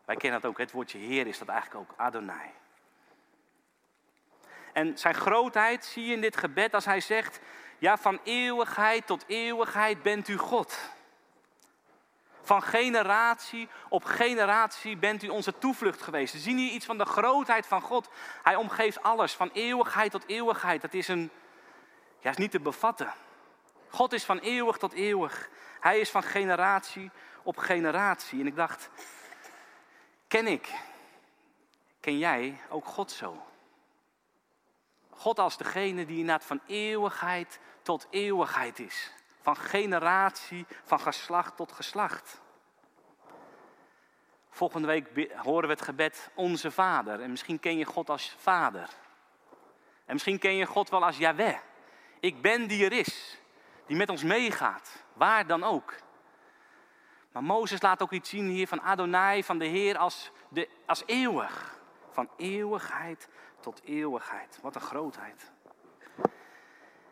Wij 0.09 0.17
kennen 0.17 0.41
dat 0.41 0.49
ook, 0.49 0.57
het 0.57 0.71
woordje 0.71 0.97
Heer 0.97 1.27
is 1.27 1.37
dat 1.37 1.47
eigenlijk 1.47 1.79
ook 1.81 1.97
Adonai. 1.97 2.49
En 4.73 4.97
zijn 4.97 5.15
grootheid 5.15 5.85
zie 5.85 6.05
je 6.05 6.13
in 6.13 6.21
dit 6.21 6.37
gebed 6.37 6.73
als 6.73 6.85
hij 6.85 6.99
zegt, 6.99 7.39
ja 7.77 7.97
van 7.97 8.19
eeuwigheid 8.23 9.07
tot 9.07 9.23
eeuwigheid 9.27 10.01
bent 10.01 10.27
u 10.27 10.37
God. 10.37 10.77
Van 12.41 12.63
generatie 12.63 13.69
op 13.89 14.03
generatie 14.03 14.97
bent 14.97 15.23
u 15.23 15.27
onze 15.27 15.57
toevlucht 15.57 16.01
geweest. 16.01 16.33
We 16.33 16.39
zien 16.39 16.57
hier 16.57 16.71
iets 16.71 16.85
van 16.85 16.97
de 16.97 17.05
grootheid 17.05 17.67
van 17.67 17.81
God. 17.81 18.09
Hij 18.43 18.55
omgeeft 18.55 19.03
alles, 19.03 19.33
van 19.33 19.49
eeuwigheid 19.53 20.11
tot 20.11 20.27
eeuwigheid. 20.27 20.81
Dat 20.81 20.93
is, 20.93 21.07
een, 21.07 21.31
ja, 22.19 22.29
is 22.29 22.37
niet 22.37 22.51
te 22.51 22.59
bevatten. 22.59 23.13
God 23.89 24.13
is 24.13 24.23
van 24.23 24.39
eeuwig 24.39 24.77
tot 24.77 24.93
eeuwig. 24.93 25.49
Hij 25.79 25.99
is 25.99 26.09
van 26.09 26.23
generatie 26.23 27.11
op 27.43 27.57
generatie. 27.57 28.39
En 28.39 28.47
ik 28.47 28.55
dacht, 28.55 28.89
ken 30.29 30.47
ik, 30.47 30.73
ken 31.99 32.17
jij 32.17 32.61
ook 32.69 32.85
God 32.85 33.11
zo? 33.11 33.45
God 35.09 35.39
als 35.39 35.57
degene 35.57 36.05
die 36.05 36.19
inderdaad 36.19 36.45
van 36.45 36.61
eeuwigheid 36.65 37.59
tot 37.81 38.07
eeuwigheid 38.09 38.79
is. 38.79 39.11
Van 39.41 39.55
generatie, 39.55 40.65
van 40.83 40.99
geslacht 40.99 41.55
tot 41.55 41.71
geslacht. 41.71 42.41
Volgende 44.49 44.87
week 44.87 45.31
horen 45.35 45.67
we 45.67 45.73
het 45.73 45.83
gebed 45.83 46.29
Onze 46.33 46.71
Vader. 46.71 47.21
En 47.21 47.29
misschien 47.29 47.59
ken 47.59 47.77
je 47.77 47.85
God 47.85 48.09
als 48.09 48.35
Vader. 48.39 48.89
En 50.05 50.13
misschien 50.13 50.39
ken 50.39 50.55
je 50.55 50.65
God 50.65 50.89
wel 50.89 51.05
als 51.05 51.17
Yahweh. 51.17 51.57
Ik 52.19 52.41
ben 52.41 52.67
die 52.67 52.85
er 52.85 52.91
is. 52.91 53.37
Die 53.85 53.97
met 53.97 54.09
ons 54.09 54.23
meegaat. 54.23 55.03
Waar 55.13 55.47
dan 55.47 55.63
ook. 55.63 55.95
Maar 57.31 57.43
Mozes 57.43 57.81
laat 57.81 58.01
ook 58.01 58.11
iets 58.11 58.29
zien 58.29 58.47
hier 58.47 58.67
van 58.67 58.81
Adonai, 58.81 59.43
van 59.43 59.57
de 59.57 59.65
Heer 59.65 59.97
als, 59.97 60.31
de, 60.49 60.69
als 60.85 61.03
eeuwig. 61.05 61.79
Van 62.11 62.29
eeuwigheid 62.37 63.29
tot 63.59 63.81
eeuwigheid. 63.83 64.59
Wat 64.61 64.75
een 64.75 64.81
grootheid. 64.81 65.51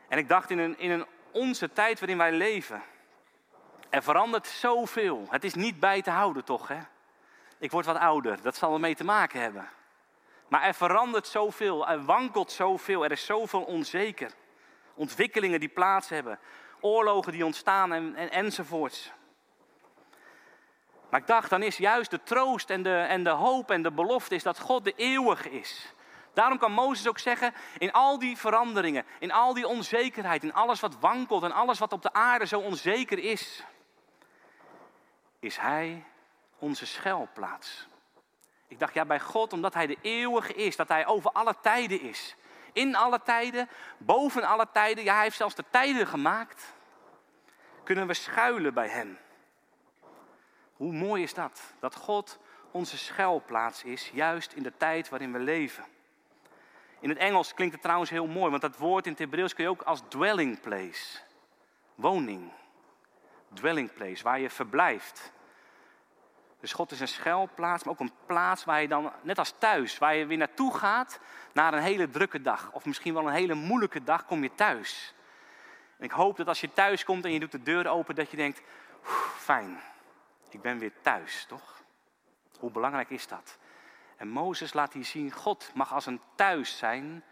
En 0.08 0.18
ik 0.18 0.30
dacht 0.30 0.50
in 0.50 0.58
een, 0.58 0.80
in 0.80 0.92
een 0.92 1.06
onze 1.32 1.74
tijd 1.74 2.00
waarin 2.00 2.18
wij 2.18 2.32
leven. 2.32 2.84
Er 3.90 4.04
verandert 4.04 4.48
zoveel. 4.48 5.26
Het 5.30 5.44
is 5.44 5.54
niet 5.54 5.80
bij 5.80 6.02
te 6.02 6.10
houden, 6.10 6.44
toch? 6.44 6.68
Hè? 6.68 6.80
Ik 7.58 7.72
word 7.72 7.86
wat 7.86 7.98
ouder, 7.98 8.42
dat 8.42 8.56
zal 8.56 8.74
ermee 8.74 8.96
te 8.96 9.04
maken 9.04 9.42
hebben. 9.42 9.70
Maar 10.48 10.64
er 10.64 10.74
verandert 10.74 11.28
zoveel, 11.28 11.88
er 11.88 12.06
wankelt 12.06 12.52
zoveel, 12.52 13.04
er 13.04 13.12
is 13.12 13.26
zoveel 13.26 13.64
onzeker. 13.64 14.32
Ontwikkelingen 14.94 15.60
die 15.60 15.70
plaats 15.70 16.10
hebben, 16.10 16.40
oorlogen 16.80 17.32
die 17.32 17.46
ontstaan 17.46 17.94
en, 17.94 18.16
en, 18.16 18.32
enzovoorts. 18.32 19.12
Maar 21.10 21.20
ik 21.20 21.28
dacht, 21.28 21.50
dan 21.50 21.64
is 21.64 21.78
juist 21.78 22.12
de 22.12 22.24
troost 22.24 22.70
en 22.70 22.84
de, 22.84 22.96
en 22.96 23.24
de 23.24 23.30
hoop 23.30 23.72
en 23.72 23.82
de 23.82 23.92
belofte 23.92 24.36
is 24.36 24.44
dat 24.44 24.60
God 24.60 24.84
de 24.84 24.94
eeuwige 24.96 25.52
is. 25.52 25.94
Daarom 26.34 26.58
kan 26.58 26.72
Mozes 26.72 27.08
ook 27.08 27.20
zeggen, 27.20 27.54
in 27.78 27.92
al 27.92 28.20
die 28.20 28.38
veranderingen, 28.38 29.06
in 29.20 29.32
al 29.32 29.54
die 29.54 29.68
onzekerheid, 29.68 30.44
in 30.44 30.54
alles 30.54 30.80
wat 30.80 31.00
wankelt 31.00 31.44
en 31.44 31.52
alles 31.52 31.80
wat 31.80 31.94
op 31.94 32.02
de 32.02 32.14
aarde 32.14 32.48
zo 32.48 32.60
onzeker 32.60 33.20
is, 33.20 33.64
is 35.40 35.58
Hij 35.58 36.04
onze 36.60 36.86
schuilplaats. 36.86 37.88
Ik 38.68 38.80
dacht, 38.80 38.94
ja, 38.94 39.06
bij 39.06 39.20
God, 39.20 39.54
omdat 39.54 39.74
Hij 39.74 39.88
de 39.88 39.98
eeuwige 40.02 40.54
is, 40.54 40.76
dat 40.76 40.88
Hij 40.88 41.06
over 41.06 41.32
alle 41.32 41.56
tijden 41.62 42.02
is. 42.02 42.36
In 42.74 42.96
alle 42.96 43.22
tijden, 43.24 43.70
boven 43.98 44.44
alle 44.44 44.68
tijden, 44.72 45.04
ja, 45.04 45.14
Hij 45.14 45.24
heeft 45.24 45.38
zelfs 45.38 45.56
de 45.56 45.66
tijden 45.70 46.08
gemaakt, 46.08 46.74
kunnen 47.84 48.08
we 48.08 48.14
schuilen 48.14 48.74
bij 48.74 48.88
Hem. 48.88 49.18
Hoe 50.78 50.94
mooi 50.94 51.24
is 51.24 51.34
dat? 51.34 51.62
Dat 51.80 51.96
God 51.96 52.40
onze 52.72 52.98
schuilplaats 52.98 53.84
is, 53.84 54.10
juist 54.14 54.54
in 54.54 54.64
de 54.64 54.78
tijd 54.78 55.10
waarin 55.10 55.32
we 55.32 55.40
leven. 55.40 55.84
In 57.00 57.10
het 57.10 57.18
Engels 57.18 57.54
klinkt 57.54 57.74
het 57.74 57.84
trouwens 57.84 58.10
heel 58.10 58.28
mooi, 58.28 58.50
want 58.50 58.62
dat 58.62 58.78
woord 58.78 59.06
in 59.06 59.12
het 59.12 59.20
Hebreeuws 59.20 59.54
kun 59.54 59.64
je 59.64 59.70
ook 59.70 59.82
als 59.82 60.02
dwelling 60.08 60.60
place, 60.60 61.20
woning, 61.96 62.52
dwelling 63.54 63.94
place, 63.94 64.24
waar 64.24 64.40
je 64.40 64.50
verblijft. 64.50 65.32
Dus 66.60 66.74
God 66.74 66.92
is 66.92 67.00
een 67.00 67.08
schuilplaats, 67.08 67.84
maar 67.84 67.94
ook 67.94 68.00
een 68.00 68.14
plaats 68.26 68.64
waar 68.64 68.82
je 68.82 68.88
dan, 68.88 69.12
net 69.22 69.38
als 69.38 69.54
thuis, 69.58 69.98
waar 69.98 70.16
je 70.16 70.26
weer 70.26 70.38
naartoe 70.38 70.78
gaat 70.78 71.20
na 71.54 71.74
een 71.74 71.82
hele 71.82 72.10
drukke 72.10 72.42
dag. 72.42 72.70
Of 72.72 72.86
misschien 72.86 73.14
wel 73.14 73.28
een 73.28 73.34
hele 73.34 73.54
moeilijke 73.54 74.04
dag, 74.04 74.26
kom 74.26 74.44
je 74.44 74.56
thuis. 74.56 75.14
En 75.98 76.04
ik 76.04 76.12
hoop 76.12 76.38
dat 76.38 76.48
als 76.48 76.62
je 76.62 76.74
thuis 76.74 77.04
komt 77.04 77.26
en 77.26 77.32
je 77.32 77.40
doet 77.40 77.52
de 77.52 77.64
deur 77.64 77.88
open, 77.88 78.16
dat 78.16 78.32
je 78.32 78.38
denkt, 78.38 78.62
fijn, 79.38 79.80
ik 80.58 80.64
ben 80.64 80.78
weer 80.78 80.94
thuis, 81.02 81.46
toch? 81.46 81.84
Hoe 82.60 82.72
belangrijk 82.72 83.10
is 83.10 83.28
dat? 83.28 83.58
En 84.16 84.28
Mozes 84.28 84.74
laat 84.74 84.94
hier 84.94 85.06
zien, 85.06 85.32
God 85.32 85.72
mag 85.74 85.94
als 85.94 86.06
een 86.06 86.22
thuis 86.36 86.78
zijn, 86.78 87.24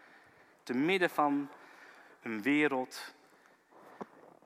te 0.62 0.74
midden 0.74 1.10
van 1.10 1.50
een 2.22 2.42
wereld 2.42 3.14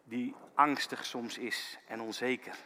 die 0.04 0.34
angstig 0.54 1.04
soms 1.04 1.38
is 1.38 1.78
en 1.86 2.00
onzeker. 2.00 2.56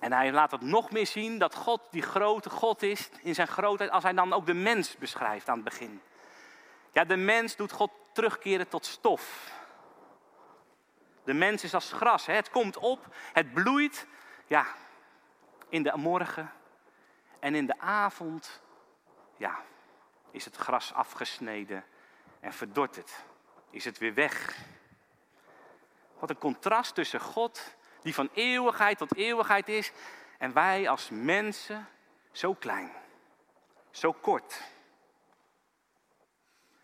En 0.00 0.12
hij 0.12 0.32
laat 0.32 0.50
het 0.50 0.60
nog 0.60 0.90
meer 0.90 1.06
zien 1.06 1.38
dat 1.38 1.54
God 1.54 1.80
die 1.90 2.02
grote 2.02 2.50
God 2.50 2.82
is 2.82 3.10
in 3.22 3.34
zijn 3.34 3.48
grootheid, 3.48 3.90
als 3.90 4.02
hij 4.02 4.12
dan 4.12 4.32
ook 4.32 4.46
de 4.46 4.54
mens 4.54 4.96
beschrijft 4.96 5.48
aan 5.48 5.54
het 5.54 5.64
begin. 5.64 6.00
Ja, 6.92 7.04
de 7.04 7.16
mens 7.16 7.56
doet 7.56 7.72
God 7.72 7.90
terugkeren 8.12 8.68
tot 8.68 8.86
stof. 8.86 9.52
De 11.24 11.34
mens 11.34 11.64
is 11.64 11.74
als 11.74 11.92
gras, 11.92 12.26
hè? 12.26 12.34
het 12.34 12.50
komt 12.50 12.76
op, 12.76 13.14
het 13.32 13.52
bloeit, 13.52 14.06
ja, 14.46 14.66
in 15.70 15.82
de 15.82 15.92
morgen 15.96 16.52
en 17.38 17.54
in 17.54 17.66
de 17.66 17.78
avond, 17.78 18.62
ja, 19.36 19.62
is 20.30 20.44
het 20.44 20.56
gras 20.56 20.92
afgesneden 20.92 21.84
en 22.40 22.52
verdort 22.52 22.96
het. 22.96 23.24
Is 23.70 23.84
het 23.84 23.98
weer 23.98 24.14
weg. 24.14 24.58
Wat 26.18 26.30
een 26.30 26.38
contrast 26.38 26.94
tussen 26.94 27.20
God 27.20 27.74
die 28.02 28.14
van 28.14 28.30
eeuwigheid 28.32 28.98
tot 28.98 29.16
eeuwigheid 29.16 29.68
is. 29.68 29.92
En 30.38 30.52
wij 30.52 30.88
als 30.88 31.10
mensen 31.10 31.88
zo 32.32 32.54
klein, 32.54 32.92
zo 33.90 34.12
kort. 34.12 34.62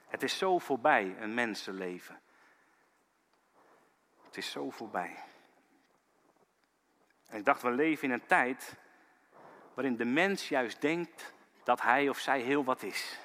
Het 0.07 0.23
is 0.23 0.39
zo 0.39 0.59
voorbij, 0.59 1.17
een 1.19 1.35
mensenleven. 1.35 2.21
Het 4.25 4.37
is 4.37 4.51
zo 4.51 4.71
voorbij. 4.71 5.25
En 7.37 7.43
ik 7.43 7.49
dacht, 7.49 7.63
we 7.63 7.71
leven 7.71 8.05
in 8.09 8.15
een 8.15 8.27
tijd 8.27 8.77
waarin 9.75 9.97
de 9.97 10.05
mens 10.05 10.49
juist 10.49 10.81
denkt 10.81 11.33
dat 11.65 11.83
hij 11.83 12.09
of 12.09 12.19
zij 12.19 12.41
heel 12.41 12.65
wat 12.65 12.83
is. 12.83 13.19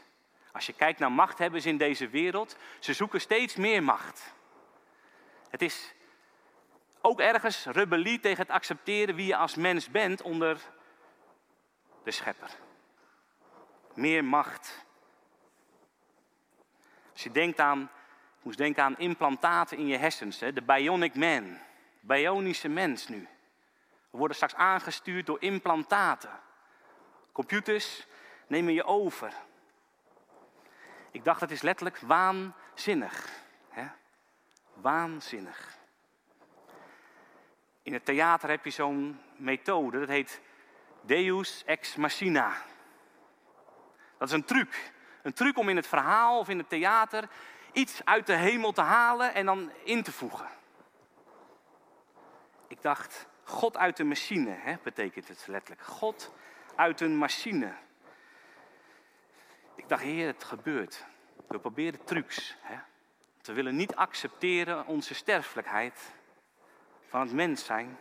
Als 0.51 0.65
je 0.65 0.73
kijkt 0.73 0.99
naar 0.99 1.11
machthebbers 1.11 1.65
in 1.65 1.77
deze 1.77 2.09
wereld, 2.09 2.57
ze 2.79 2.93
zoeken 2.93 3.21
steeds 3.21 3.55
meer 3.55 3.83
macht. 3.83 4.33
Het 5.49 5.61
is 5.61 5.93
ook 7.01 7.19
ergens 7.19 7.65
rebellie 7.65 8.19
tegen 8.19 8.41
het 8.41 8.51
accepteren 8.51 9.15
wie 9.15 9.25
je 9.25 9.35
als 9.35 9.55
mens 9.55 9.89
bent 9.89 10.21
onder 10.21 10.61
de 12.03 12.11
schepper. 12.11 12.49
Meer 13.93 14.25
macht. 14.25 14.85
Als 17.11 17.23
je 17.23 17.31
denkt 17.31 17.59
aan, 17.59 17.89
moest 18.41 18.57
denken 18.57 18.83
aan 18.83 18.97
implantaten 18.97 19.77
in 19.77 19.87
je 19.87 19.97
hersens, 19.97 20.37
de 20.37 20.63
bionic 20.65 21.15
man, 21.15 21.57
bionische 21.99 22.69
mens 22.69 23.07
nu. 23.07 23.27
We 24.11 24.17
worden 24.17 24.35
straks 24.35 24.55
aangestuurd 24.55 25.25
door 25.25 25.41
implantaten. 25.41 26.39
Computers 27.31 28.07
nemen 28.47 28.73
je 28.73 28.83
over. 28.83 29.33
Ik 31.11 31.23
dacht, 31.23 31.41
het 31.41 31.51
is 31.51 31.61
letterlijk 31.61 31.97
waanzinnig. 31.97 33.29
Hè? 33.69 33.87
Waanzinnig. 34.73 35.77
In 37.83 37.93
het 37.93 38.05
theater 38.05 38.49
heb 38.49 38.65
je 38.65 38.71
zo'n 38.71 39.21
methode, 39.35 39.99
dat 39.99 40.07
heet 40.07 40.41
Deus 41.01 41.63
ex 41.65 41.95
machina. 41.95 42.53
Dat 44.17 44.27
is 44.27 44.33
een 44.33 44.45
truc. 44.45 44.91
Een 45.21 45.33
truc 45.33 45.57
om 45.57 45.69
in 45.69 45.75
het 45.75 45.87
verhaal 45.87 46.39
of 46.39 46.49
in 46.49 46.57
het 46.57 46.69
theater 46.69 47.29
iets 47.71 48.05
uit 48.05 48.25
de 48.25 48.35
hemel 48.35 48.71
te 48.71 48.81
halen 48.81 49.33
en 49.33 49.45
dan 49.45 49.71
in 49.83 50.03
te 50.03 50.11
voegen. 50.11 50.47
Ik 52.67 52.81
dacht, 52.81 53.27
God 53.43 53.77
uit 53.77 53.97
de 53.97 54.03
machine, 54.03 54.49
hè, 54.49 54.75
betekent 54.83 55.27
het 55.27 55.47
letterlijk. 55.47 55.81
God 55.81 56.33
uit 56.75 57.01
een 57.01 57.17
machine. 57.17 57.73
Ik 59.75 59.89
dacht, 59.89 60.03
Heer, 60.03 60.27
het 60.27 60.43
gebeurt. 60.43 61.05
We 61.47 61.59
proberen 61.59 62.03
trucs. 62.03 62.55
Hè. 62.59 62.77
We 63.41 63.53
willen 63.53 63.75
niet 63.75 63.95
accepteren 63.95 64.85
onze 64.85 65.13
sterfelijkheid 65.13 66.13
van 67.07 67.21
het 67.21 67.33
mens 67.33 67.65
zijn. 67.65 67.97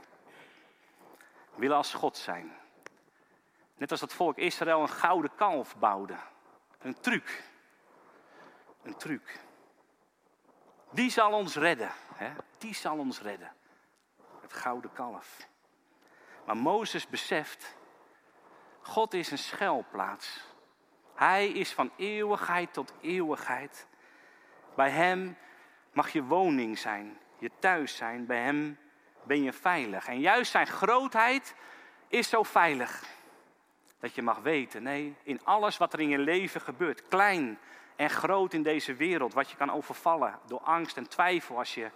We 1.54 1.60
willen 1.60 1.76
als 1.76 1.94
God 1.94 2.16
zijn. 2.16 2.52
Net 3.76 3.90
als 3.90 4.00
dat 4.00 4.12
volk 4.12 4.36
Israël 4.36 4.80
een 4.80 4.88
gouden 4.88 5.34
kalf 5.34 5.76
bouwde. 5.76 6.16
Een 6.78 7.00
truc. 7.00 7.42
Een 8.82 8.96
truc. 8.96 9.40
Die 10.90 11.10
zal 11.10 11.32
ons 11.32 11.56
redden. 11.56 11.90
Hè? 12.14 12.30
Die 12.58 12.74
zal 12.74 12.98
ons 12.98 13.20
redden. 13.20 13.52
Gouden 14.52 14.92
kalf. 14.92 15.48
Maar 16.46 16.56
Mozes 16.56 17.08
beseft, 17.08 17.76
God 18.80 19.14
is 19.14 19.30
een 19.30 19.38
schuilplaats. 19.38 20.40
Hij 21.14 21.48
is 21.48 21.72
van 21.72 21.90
eeuwigheid 21.96 22.72
tot 22.72 22.92
eeuwigheid. 23.00 23.86
Bij 24.74 24.90
Hem 24.90 25.36
mag 25.92 26.08
je 26.08 26.22
woning 26.22 26.78
zijn, 26.78 27.18
je 27.38 27.50
thuis 27.58 27.96
zijn. 27.96 28.26
Bij 28.26 28.42
Hem 28.42 28.78
ben 29.22 29.42
je 29.42 29.52
veilig. 29.52 30.06
En 30.06 30.20
juist 30.20 30.50
Zijn 30.50 30.66
grootheid 30.66 31.54
is 32.08 32.28
zo 32.28 32.42
veilig. 32.42 33.04
Dat 33.98 34.14
je 34.14 34.22
mag 34.22 34.38
weten, 34.38 34.82
nee, 34.82 35.16
in 35.22 35.44
alles 35.44 35.76
wat 35.76 35.92
er 35.92 36.00
in 36.00 36.08
je 36.08 36.18
leven 36.18 36.60
gebeurt, 36.60 37.08
klein 37.08 37.58
en 37.96 38.10
groot 38.10 38.52
in 38.52 38.62
deze 38.62 38.94
wereld, 38.94 39.34
wat 39.34 39.50
je 39.50 39.56
kan 39.56 39.70
overvallen 39.70 40.38
door 40.46 40.60
angst 40.60 40.96
en 40.96 41.08
twijfel 41.08 41.58
als 41.58 41.74
je 41.74 41.90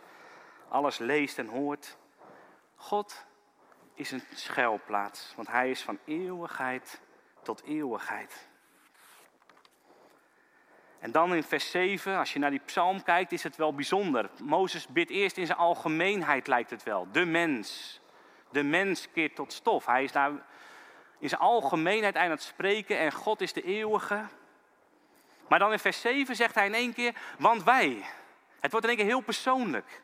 alles 0.68 0.99
leest 0.99 1.38
en 1.38 1.46
hoort. 1.46 1.96
God 2.84 3.26
is 3.94 4.10
een 4.10 4.22
schuilplaats, 4.34 5.32
want 5.36 5.48
Hij 5.48 5.70
is 5.70 5.82
van 5.82 5.98
eeuwigheid 6.04 7.00
tot 7.42 7.62
eeuwigheid. 7.62 8.48
En 10.98 11.12
dan 11.12 11.34
in 11.34 11.42
vers 11.42 11.70
7, 11.70 12.18
als 12.18 12.32
je 12.32 12.38
naar 12.38 12.50
die 12.50 12.62
psalm 12.64 13.02
kijkt, 13.02 13.32
is 13.32 13.42
het 13.42 13.56
wel 13.56 13.74
bijzonder. 13.74 14.30
Mozes 14.42 14.86
bidt 14.86 15.10
eerst 15.10 15.36
in 15.36 15.46
zijn 15.46 15.58
algemeenheid, 15.58 16.46
lijkt 16.46 16.70
het 16.70 16.82
wel. 16.82 17.08
De 17.12 17.24
mens. 17.24 18.00
De 18.50 18.62
mens 18.62 19.10
keert 19.10 19.34
tot 19.34 19.52
stof. 19.52 19.86
Hij 19.86 20.04
is 20.04 20.12
daar 20.12 20.30
in 21.18 21.28
zijn 21.28 21.40
algemeenheid 21.40 22.16
aan 22.16 22.30
het 22.30 22.42
spreken 22.42 22.98
en 22.98 23.12
God 23.12 23.40
is 23.40 23.52
de 23.52 23.62
eeuwige. 23.62 24.26
Maar 25.48 25.58
dan 25.58 25.72
in 25.72 25.78
vers 25.78 26.00
7 26.00 26.36
zegt 26.36 26.54
hij 26.54 26.66
in 26.66 26.74
één 26.74 26.94
keer, 26.94 27.14
want 27.38 27.62
wij. 27.62 28.04
Het 28.60 28.70
wordt 28.70 28.86
in 28.86 28.92
één 28.92 29.00
keer 29.00 29.14
heel 29.14 29.24
persoonlijk. 29.24 30.02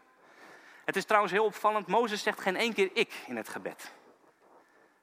Het 0.90 0.98
is 0.98 1.04
trouwens 1.04 1.32
heel 1.32 1.44
opvallend, 1.44 1.86
Mozes 1.86 2.22
zegt 2.22 2.40
geen 2.40 2.56
één 2.56 2.72
keer 2.72 2.90
ik 2.92 3.14
in 3.26 3.36
het 3.36 3.48
gebed. 3.48 3.92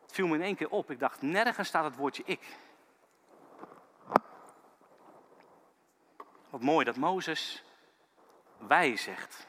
Het 0.02 0.12
viel 0.12 0.28
me 0.28 0.36
in 0.36 0.42
één 0.42 0.56
keer 0.56 0.70
op. 0.70 0.92
Ik 0.92 1.00
dacht, 1.00 1.22
nergens 1.22 1.68
staat 1.68 1.84
het 1.84 1.96
woordje 1.96 2.24
ik. 2.26 2.42
Wat 6.50 6.62
mooi 6.62 6.86
dat 6.86 6.96
Mozes 6.96 7.64
wij 8.58 8.98
zegt. 8.98 9.48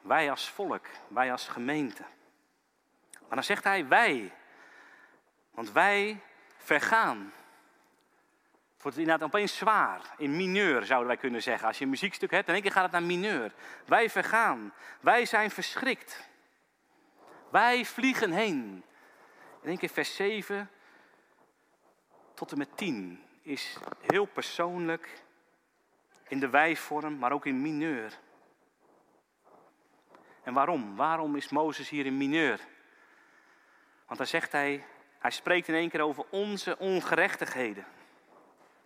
Wij 0.00 0.30
als 0.30 0.50
volk, 0.50 0.86
wij 1.08 1.32
als 1.32 1.48
gemeente. 1.48 2.02
Maar 3.20 3.34
dan 3.34 3.44
zegt 3.44 3.64
hij 3.64 3.88
wij. 3.88 4.32
Want 5.50 5.72
wij 5.72 6.20
vergaan. 6.56 7.32
Het 8.84 8.92
wordt 8.92 9.08
inderdaad 9.08 9.34
opeens 9.34 9.56
zwaar. 9.56 10.00
In 10.16 10.36
mineur 10.36 10.84
zouden 10.84 11.08
wij 11.08 11.16
kunnen 11.16 11.42
zeggen. 11.42 11.66
Als 11.66 11.78
je 11.78 11.84
een 11.84 11.90
muziekstuk 11.90 12.30
hebt, 12.30 12.48
in 12.48 12.54
één 12.54 12.62
keer 12.62 12.72
gaat 12.72 12.82
het 12.82 12.92
naar 12.92 13.02
mineur. 13.02 13.52
Wij 13.84 14.10
vergaan. 14.10 14.72
Wij 15.00 15.26
zijn 15.26 15.50
verschrikt. 15.50 16.28
Wij 17.50 17.84
vliegen 17.84 18.32
heen. 18.32 18.84
In 19.62 19.68
één 19.68 19.78
keer 19.78 19.88
vers 19.88 20.14
7 20.14 20.70
tot 22.34 22.52
en 22.52 22.58
met 22.58 22.76
10 22.76 23.22
is 23.42 23.76
heel 24.00 24.24
persoonlijk 24.24 25.22
in 26.28 26.40
de 26.40 26.48
wijvorm, 26.48 27.18
maar 27.18 27.32
ook 27.32 27.46
in 27.46 27.62
mineur. 27.62 28.18
En 30.42 30.54
waarom? 30.54 30.96
Waarom 30.96 31.36
is 31.36 31.48
Mozes 31.48 31.88
hier 31.88 32.06
in 32.06 32.16
mineur? 32.16 32.60
Want 34.06 34.18
dan 34.18 34.26
zegt 34.26 34.52
hij, 34.52 34.84
hij 35.18 35.30
spreekt 35.30 35.68
in 35.68 35.74
één 35.74 35.90
keer 35.90 36.00
over 36.00 36.24
onze 36.30 36.78
ongerechtigheden. 36.78 37.86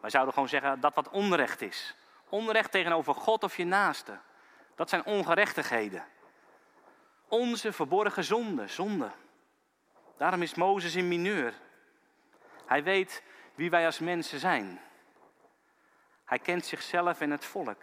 Wij 0.01 0.11
zouden 0.11 0.35
gewoon 0.35 0.49
zeggen 0.49 0.81
dat 0.81 0.95
wat 0.95 1.09
onrecht 1.09 1.61
is. 1.61 1.95
Onrecht 2.29 2.71
tegenover 2.71 3.15
God 3.15 3.45
of 3.45 3.57
je 3.57 3.65
naaste. 3.65 4.19
Dat 4.75 4.89
zijn 4.89 5.05
ongerechtigheden. 5.05 6.05
Onze 7.29 7.73
verborgen 7.73 8.25
zonde, 8.25 8.69
zonde. 8.69 9.11
Daarom 10.17 10.43
is 10.43 10.55
Mozes 10.55 10.95
in 10.95 11.09
mineur. 11.09 11.55
Hij 12.67 12.83
weet 12.83 13.23
wie 13.55 13.71
wij 13.71 13.87
als 13.87 13.99
mensen 13.99 14.39
zijn. 14.39 14.81
Hij 16.25 16.39
kent 16.39 16.67
zichzelf 16.67 17.21
en 17.21 17.31
het 17.31 17.45
volk. 17.45 17.83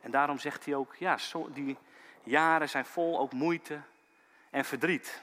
En 0.00 0.10
daarom 0.10 0.38
zegt 0.38 0.64
hij 0.64 0.74
ook, 0.74 0.94
ja, 0.94 1.18
die 1.48 1.78
jaren 2.22 2.68
zijn 2.68 2.84
vol 2.84 3.18
ook 3.18 3.32
moeite 3.32 3.80
en 4.50 4.64
verdriet. 4.64 5.22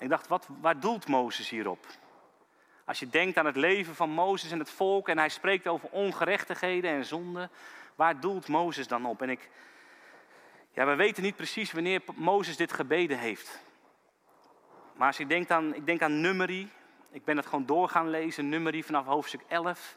Ik 0.00 0.08
dacht, 0.08 0.28
wat, 0.28 0.46
waar 0.60 0.80
doelt 0.80 1.08
Mozes 1.08 1.48
hierop? 1.48 1.86
Als 2.84 2.98
je 2.98 3.08
denkt 3.08 3.38
aan 3.38 3.46
het 3.46 3.56
leven 3.56 3.94
van 3.94 4.10
Mozes 4.10 4.50
en 4.50 4.58
het 4.58 4.70
volk 4.70 5.08
en 5.08 5.18
hij 5.18 5.28
spreekt 5.28 5.66
over 5.66 5.88
ongerechtigheden 5.88 6.90
en 6.90 7.04
zonden, 7.04 7.50
waar 7.94 8.20
doelt 8.20 8.48
Mozes 8.48 8.88
dan 8.88 9.06
op? 9.06 9.22
En 9.22 9.30
ik, 9.30 9.48
ja, 10.72 10.86
we 10.86 10.94
weten 10.94 11.22
niet 11.22 11.36
precies 11.36 11.72
wanneer 11.72 12.02
Mozes 12.14 12.56
dit 12.56 12.72
gebeden 12.72 13.18
heeft. 13.18 13.60
Maar 14.96 15.06
als 15.06 15.16
je 15.16 15.26
denkt 15.26 15.50
aan, 15.50 15.74
ik 15.74 15.86
denk 15.86 16.02
aan 16.02 16.20
Numeri, 16.20 16.70
ik 17.10 17.24
ben 17.24 17.36
het 17.36 17.46
gewoon 17.46 17.66
door 17.66 17.88
gaan 17.88 18.10
lezen, 18.10 18.48
Numeri 18.48 18.82
vanaf 18.84 19.06
hoofdstuk 19.06 19.42
11. 19.48 19.96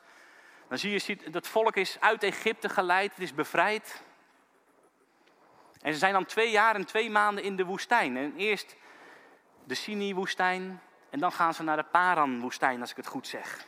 Dan 0.67 0.77
zie 0.77 0.91
je, 0.91 1.17
dat 1.31 1.47
volk 1.47 1.75
is 1.75 1.99
uit 1.99 2.23
Egypte 2.23 2.69
geleid, 2.69 3.11
het 3.11 3.23
is 3.23 3.33
bevrijd. 3.33 4.03
En 5.81 5.93
ze 5.93 5.99
zijn 5.99 6.13
dan 6.13 6.25
twee 6.25 6.51
jaar 6.51 6.75
en 6.75 6.85
twee 6.85 7.09
maanden 7.09 7.43
in 7.43 7.55
de 7.55 7.65
woestijn. 7.65 8.17
En 8.17 8.33
eerst 8.35 8.75
de 9.65 9.75
Sinai-woestijn 9.75 10.81
en 11.09 11.19
dan 11.19 11.31
gaan 11.31 11.53
ze 11.53 11.63
naar 11.63 11.77
de 11.77 11.83
Paran-woestijn, 11.83 12.81
als 12.81 12.91
ik 12.91 12.97
het 12.97 13.07
goed 13.07 13.27
zeg. 13.27 13.65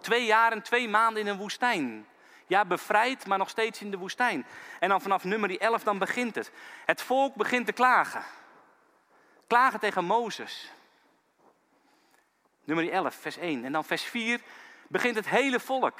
Twee 0.00 0.24
jaar 0.24 0.52
en 0.52 0.62
twee 0.62 0.88
maanden 0.88 1.22
in 1.22 1.28
een 1.28 1.38
woestijn. 1.38 2.06
Ja, 2.46 2.64
bevrijd, 2.64 3.26
maar 3.26 3.38
nog 3.38 3.48
steeds 3.48 3.80
in 3.80 3.90
de 3.90 3.98
woestijn. 3.98 4.46
En 4.80 4.88
dan 4.88 5.00
vanaf 5.00 5.24
nummer 5.24 5.60
11 5.60 5.82
dan 5.82 5.98
begint 5.98 6.34
het. 6.34 6.52
Het 6.86 7.02
volk 7.02 7.34
begint 7.34 7.66
te 7.66 7.72
klagen. 7.72 8.22
Klagen 9.46 9.80
tegen 9.80 10.04
Mozes. 10.04 10.72
Nummer 12.64 12.90
11, 12.90 13.14
vers 13.14 13.36
1. 13.36 13.64
En 13.64 13.72
dan 13.72 13.84
vers 13.84 14.02
4 14.02 14.40
begint 14.88 15.16
het 15.16 15.28
hele 15.28 15.60
volk. 15.60 15.98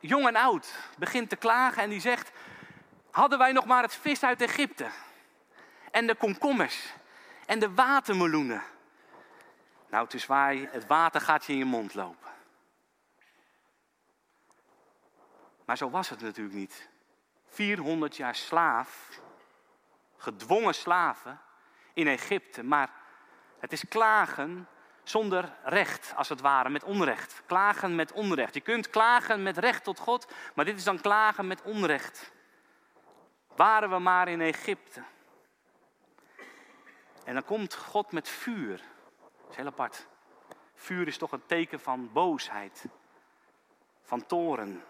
Jong 0.00 0.26
en 0.26 0.36
oud 0.36 0.74
begint 0.98 1.28
te 1.28 1.36
klagen 1.36 1.82
en 1.82 1.90
die 1.90 2.00
zegt: 2.00 2.32
Hadden 3.10 3.38
wij 3.38 3.52
nog 3.52 3.64
maar 3.64 3.82
het 3.82 3.94
vis 3.94 4.22
uit 4.22 4.42
Egypte 4.42 4.86
en 5.90 6.06
de 6.06 6.14
komkommers 6.14 6.92
en 7.50 7.58
de 7.58 7.74
watermeloenen. 7.74 8.62
Nou, 9.88 10.04
het 10.04 10.14
is 10.14 10.26
waar, 10.26 10.54
het 10.54 10.86
water 10.86 11.20
gaat 11.20 11.44
je 11.44 11.52
in 11.52 11.58
je 11.58 11.64
mond 11.64 11.94
lopen. 11.94 12.30
Maar 15.64 15.76
zo 15.76 15.90
was 15.90 16.08
het 16.08 16.20
natuurlijk 16.20 16.56
niet. 16.56 16.88
400 17.48 18.16
jaar 18.16 18.34
slaaf, 18.34 19.20
gedwongen 20.16 20.74
slaven 20.74 21.40
in 21.94 22.06
Egypte. 22.06 22.62
Maar 22.62 22.90
het 23.58 23.72
is 23.72 23.88
klagen 23.88 24.68
zonder 25.02 25.52
recht, 25.64 26.12
als 26.16 26.28
het 26.28 26.40
ware, 26.40 26.68
met 26.68 26.84
onrecht. 26.84 27.42
Klagen 27.46 27.94
met 27.94 28.12
onrecht. 28.12 28.54
Je 28.54 28.60
kunt 28.60 28.90
klagen 28.90 29.42
met 29.42 29.58
recht 29.58 29.84
tot 29.84 29.98
God, 29.98 30.32
maar 30.54 30.64
dit 30.64 30.76
is 30.76 30.84
dan 30.84 31.00
klagen 31.00 31.46
met 31.46 31.62
onrecht. 31.62 32.32
Waren 33.56 33.90
we 33.90 33.98
maar 33.98 34.28
in 34.28 34.40
Egypte. 34.40 35.02
En 37.30 37.36
dan 37.36 37.44
komt 37.44 37.74
God 37.74 38.12
met 38.12 38.28
vuur. 38.28 38.76
Dat 39.40 39.50
is 39.50 39.56
heel 39.56 39.66
apart. 39.66 40.06
Vuur 40.74 41.06
is 41.06 41.18
toch 41.18 41.32
een 41.32 41.46
teken 41.46 41.80
van 41.80 42.12
boosheid, 42.12 42.84
van 44.02 44.26
toren. 44.26 44.84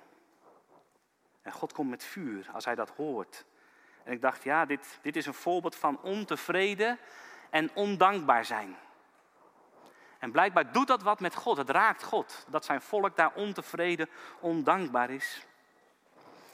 En 1.42 1.52
God 1.52 1.72
komt 1.72 1.90
met 1.90 2.04
vuur 2.04 2.50
als 2.52 2.64
hij 2.64 2.74
dat 2.74 2.90
hoort. 2.90 3.44
En 4.04 4.12
ik 4.12 4.20
dacht, 4.20 4.42
ja, 4.42 4.64
dit, 4.66 4.98
dit 5.02 5.16
is 5.16 5.26
een 5.26 5.34
voorbeeld 5.34 5.76
van 5.76 6.00
ontevreden 6.02 6.98
en 7.50 7.70
ondankbaar 7.74 8.44
zijn. 8.44 8.76
En 10.18 10.30
blijkbaar 10.30 10.72
doet 10.72 10.86
dat 10.86 11.02
wat 11.02 11.20
met 11.20 11.34
God. 11.34 11.56
Het 11.56 11.70
raakt 11.70 12.02
God. 12.02 12.46
Dat 12.48 12.64
zijn 12.64 12.80
volk 12.80 13.16
daar 13.16 13.32
ontevreden, 13.34 14.08
ondankbaar 14.38 15.10
is. 15.10 15.46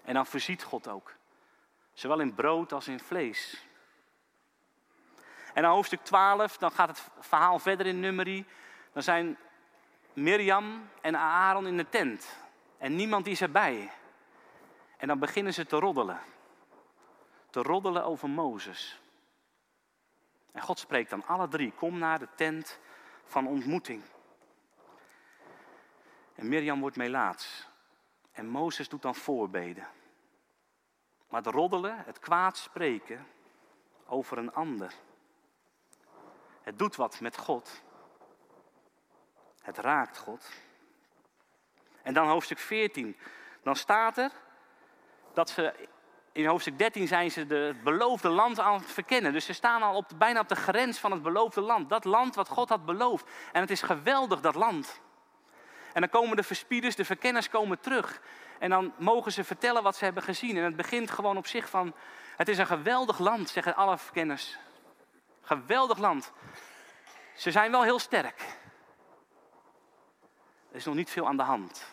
En 0.05 0.15
dan 0.15 0.27
voorziet 0.27 0.63
God 0.63 0.89
ook. 0.89 1.15
Zowel 1.93 2.21
in 2.21 2.35
brood 2.35 2.73
als 2.73 2.89
in 2.89 3.01
vlees. 3.01 3.67
En 5.57 5.63
dan 5.63 5.71
hoofdstuk 5.71 6.05
12, 6.05 6.57
dan 6.57 6.71
gaat 6.71 6.89
het 6.89 7.09
verhaal 7.19 7.59
verder 7.59 7.87
in 7.87 8.01
nummerie. 8.01 8.47
Dan 8.93 9.03
zijn 9.03 9.39
Mirjam 10.13 10.89
en 11.01 11.17
Aaron 11.17 11.67
in 11.67 11.77
de 11.77 11.89
tent. 11.89 12.37
En 12.79 12.97
niemand 12.97 13.27
is 13.27 13.41
erbij. 13.41 13.91
En 14.97 15.09
dan 15.09 15.19
beginnen 15.19 15.55
ze 15.55 15.67
te 15.67 15.77
roddelen. 15.77 16.21
Te 17.51 17.63
roddelen 17.63 18.05
over 18.05 18.31
Mozes. 18.31 19.01
En 20.53 20.63
God 20.63 20.79
spreekt 20.79 21.11
dan 21.11 21.27
alle 21.27 21.49
drie: 21.49 21.73
kom 21.73 21.99
naar 21.99 22.19
de 22.19 22.29
tent 22.35 22.79
van 23.25 23.47
ontmoeting. 23.47 24.03
En 26.35 26.49
Mirjam 26.49 26.81
wordt 26.81 26.97
melaats. 26.97 27.69
En 28.33 28.47
Mozes 28.47 28.89
doet 28.89 29.03
dan 29.03 29.15
voorbeden. 29.15 29.89
Maar 31.29 31.43
het 31.43 31.55
roddelen, 31.55 32.03
het 32.07 32.19
kwaad 32.19 32.57
spreken 32.57 33.27
over 34.07 34.39
een 34.39 34.53
ander. 34.53 34.95
Het 36.67 36.79
doet 36.79 36.97
wat 36.97 37.21
met 37.21 37.37
God. 37.39 37.83
Het 39.63 39.79
raakt 39.79 40.19
God. 40.19 40.51
En 42.03 42.15
dan 42.15 42.29
hoofdstuk 42.29 42.59
14. 42.59 43.17
Dan 43.63 43.77
staat 43.77 44.19
er 44.19 44.31
dat 45.33 45.51
ze 45.51 45.89
in 46.33 46.47
hoofdstuk 46.47 46.79
13 46.79 47.07
zijn 47.07 47.31
ze 47.31 47.41
het 47.41 47.83
beloofde 47.83 48.29
land 48.29 48.61
aan 48.61 48.75
het 48.75 48.93
verkennen. 48.93 49.33
Dus 49.33 49.45
ze 49.45 49.53
staan 49.53 49.83
al 49.83 49.97
op, 49.97 50.11
bijna 50.17 50.41
op 50.41 50.49
de 50.49 50.57
grens 50.57 50.99
van 50.99 51.11
het 51.11 51.23
beloofde 51.23 51.61
land. 51.61 51.89
Dat 51.89 52.05
land 52.05 52.35
wat 52.35 52.49
God 52.49 52.69
had 52.69 52.85
beloofd. 52.85 53.29
En 53.53 53.61
het 53.61 53.71
is 53.71 53.83
geweldig, 53.83 54.41
dat 54.41 54.55
land. 54.55 55.01
En 55.93 56.01
dan 56.01 56.11
komen 56.11 56.37
de 56.37 56.43
verspieders, 56.43 56.97
de 56.97 57.05
verkenners 57.05 57.49
komen 57.49 57.81
terug. 57.81 58.21
En 58.59 58.71
dan 58.71 58.93
mogen 58.99 59.33
ze 59.33 59.45
vertellen 59.45 59.83
wat 59.83 59.97
ze 59.97 60.05
hebben 60.05 60.23
gezien. 60.23 60.57
En 60.57 60.65
het 60.65 60.77
begint 60.77 61.11
gewoon 61.11 61.37
op 61.37 61.47
zich 61.47 61.69
van, 61.69 61.95
het 62.37 62.49
is 62.49 62.59
een 62.59 62.67
geweldig 62.67 63.19
land, 63.19 63.49
zeggen 63.49 63.77
alle 63.77 63.99
verkenners. 63.99 64.59
Geweldig 65.47 65.99
land. 65.99 66.33
Ze 67.35 67.51
zijn 67.51 67.71
wel 67.71 67.83
heel 67.83 67.99
sterk. 67.99 68.41
Er 70.71 70.77
is 70.77 70.85
nog 70.85 70.95
niet 70.95 71.11
veel 71.11 71.27
aan 71.27 71.37
de 71.37 71.43
hand. 71.43 71.85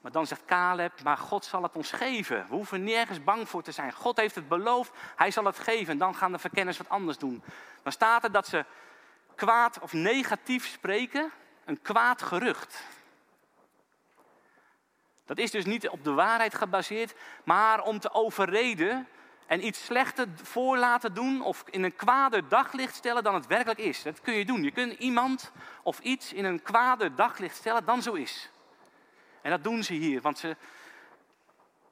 Maar 0.00 0.12
dan 0.12 0.26
zegt 0.26 0.44
Caleb, 0.44 1.02
maar 1.02 1.16
God 1.16 1.44
zal 1.44 1.62
het 1.62 1.76
ons 1.76 1.92
geven. 1.92 2.46
We 2.48 2.54
hoeven 2.54 2.84
nergens 2.84 3.24
bang 3.24 3.48
voor 3.48 3.62
te 3.62 3.72
zijn. 3.72 3.92
God 3.92 4.16
heeft 4.16 4.34
het 4.34 4.48
beloofd, 4.48 4.92
hij 5.16 5.30
zal 5.30 5.44
het 5.44 5.58
geven. 5.58 5.92
En 5.92 5.98
dan 5.98 6.14
gaan 6.14 6.32
de 6.32 6.38
verkenners 6.38 6.78
wat 6.78 6.88
anders 6.88 7.18
doen. 7.18 7.42
Dan 7.82 7.92
staat 7.92 8.24
er 8.24 8.32
dat 8.32 8.46
ze 8.46 8.64
kwaad 9.34 9.78
of 9.80 9.92
negatief 9.92 10.66
spreken, 10.66 11.32
een 11.64 11.82
kwaad 11.82 12.22
gerucht. 12.22 12.82
Dat 15.24 15.38
is 15.38 15.50
dus 15.50 15.64
niet 15.64 15.88
op 15.88 16.04
de 16.04 16.12
waarheid 16.12 16.54
gebaseerd, 16.54 17.14
maar 17.44 17.82
om 17.82 17.98
te 18.00 18.12
overreden 18.12 19.08
en 19.46 19.66
iets 19.66 19.84
slechter 19.84 20.28
voor 20.42 20.78
laten 20.78 21.14
doen 21.14 21.42
of 21.42 21.64
in 21.70 21.82
een 21.82 21.96
kwader 21.96 22.48
daglicht 22.48 22.94
stellen 22.94 23.22
dan 23.22 23.34
het 23.34 23.46
werkelijk 23.46 23.78
is. 23.78 24.02
Dat 24.02 24.20
kun 24.20 24.34
je 24.34 24.44
doen. 24.44 24.62
Je 24.62 24.70
kunt 24.70 24.92
iemand 24.92 25.52
of 25.82 25.98
iets 25.98 26.32
in 26.32 26.44
een 26.44 26.62
kwader 26.62 27.14
daglicht 27.14 27.56
stellen 27.56 27.84
dan 27.84 28.02
zo 28.02 28.12
is. 28.12 28.50
En 29.42 29.50
dat 29.50 29.64
doen 29.64 29.82
ze 29.82 29.92
hier, 29.92 30.20
want 30.20 30.38
ze, 30.38 30.56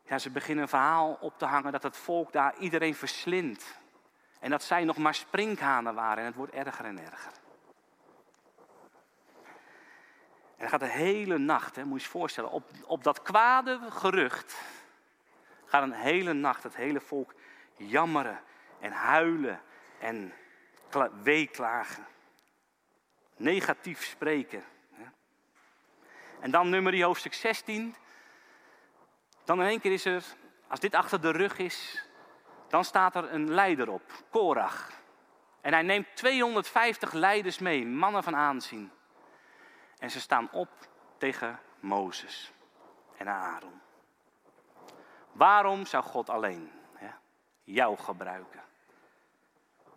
ja, 0.02 0.18
ze 0.18 0.30
beginnen 0.30 0.62
een 0.62 0.68
verhaal 0.68 1.18
op 1.20 1.38
te 1.38 1.44
hangen 1.44 1.72
dat 1.72 1.82
het 1.82 1.96
volk 1.96 2.32
daar 2.32 2.54
iedereen 2.58 2.94
verslindt. 2.94 3.80
En 4.40 4.50
dat 4.50 4.62
zij 4.62 4.84
nog 4.84 4.96
maar 4.96 5.14
sprinkhanen 5.14 5.94
waren 5.94 6.18
en 6.18 6.24
het 6.24 6.34
wordt 6.34 6.52
erger 6.52 6.84
en 6.84 6.98
erger. 6.98 7.32
En 10.56 10.68
dan 10.68 10.68
gaat 10.68 10.80
de 10.80 10.98
hele 10.98 11.38
nacht, 11.38 11.76
hè, 11.76 11.84
moet 11.84 11.98
je 12.00 12.04
je 12.04 12.10
voorstellen, 12.10 12.50
op, 12.50 12.70
op 12.86 13.04
dat 13.04 13.22
kwade 13.22 13.80
gerucht 13.88 14.56
gaat 15.72 15.82
een 15.82 15.92
hele 15.92 16.32
nacht 16.32 16.62
het 16.62 16.76
hele 16.76 17.00
volk 17.00 17.34
jammeren 17.88 18.40
en 18.80 18.92
huilen 18.92 19.60
en 19.98 20.32
weeklagen. 21.22 22.06
Negatief 23.36 24.04
spreken. 24.04 24.64
En 26.40 26.50
dan 26.50 26.68
nummer 26.68 27.02
hoofdstuk 27.02 27.34
16. 27.34 27.94
Dan 29.44 29.60
in 29.60 29.66
één 29.66 29.80
keer 29.80 29.92
is 29.92 30.04
er, 30.04 30.24
als 30.68 30.80
dit 30.80 30.94
achter 30.94 31.20
de 31.20 31.30
rug 31.30 31.58
is, 31.58 32.06
dan 32.68 32.84
staat 32.84 33.16
er 33.16 33.32
een 33.32 33.50
leider 33.50 33.90
op, 33.90 34.02
Korach. 34.30 34.90
En 35.60 35.72
hij 35.72 35.82
neemt 35.82 36.06
250 36.14 37.12
leiders 37.12 37.58
mee, 37.58 37.86
mannen 37.86 38.22
van 38.22 38.36
aanzien. 38.36 38.90
En 39.98 40.10
ze 40.10 40.20
staan 40.20 40.48
op 40.52 40.68
tegen 41.18 41.60
Mozes 41.80 42.52
en 43.16 43.28
Aaron. 43.28 43.80
Waarom 45.32 45.86
zou 45.86 46.04
God 46.04 46.30
alleen 46.30 46.81
jou 47.64 47.96
gebruiken? 47.96 48.62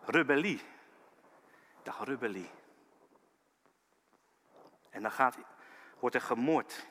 Rebellie. 0.04 0.60
Dacht 1.82 2.08
rebellie. 2.08 2.50
En 4.90 5.02
dan 5.02 5.10
gaat 5.10 5.36
wordt 5.98 6.14
er 6.14 6.20
gemord. 6.20 6.86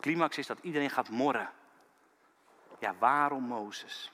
Climax 0.00 0.38
is 0.38 0.46
dat 0.46 0.58
iedereen 0.58 0.90
gaat 0.90 1.08
morren. 1.08 1.50
Ja, 2.78 2.94
waarom 2.98 3.42
Mozes? 3.42 4.12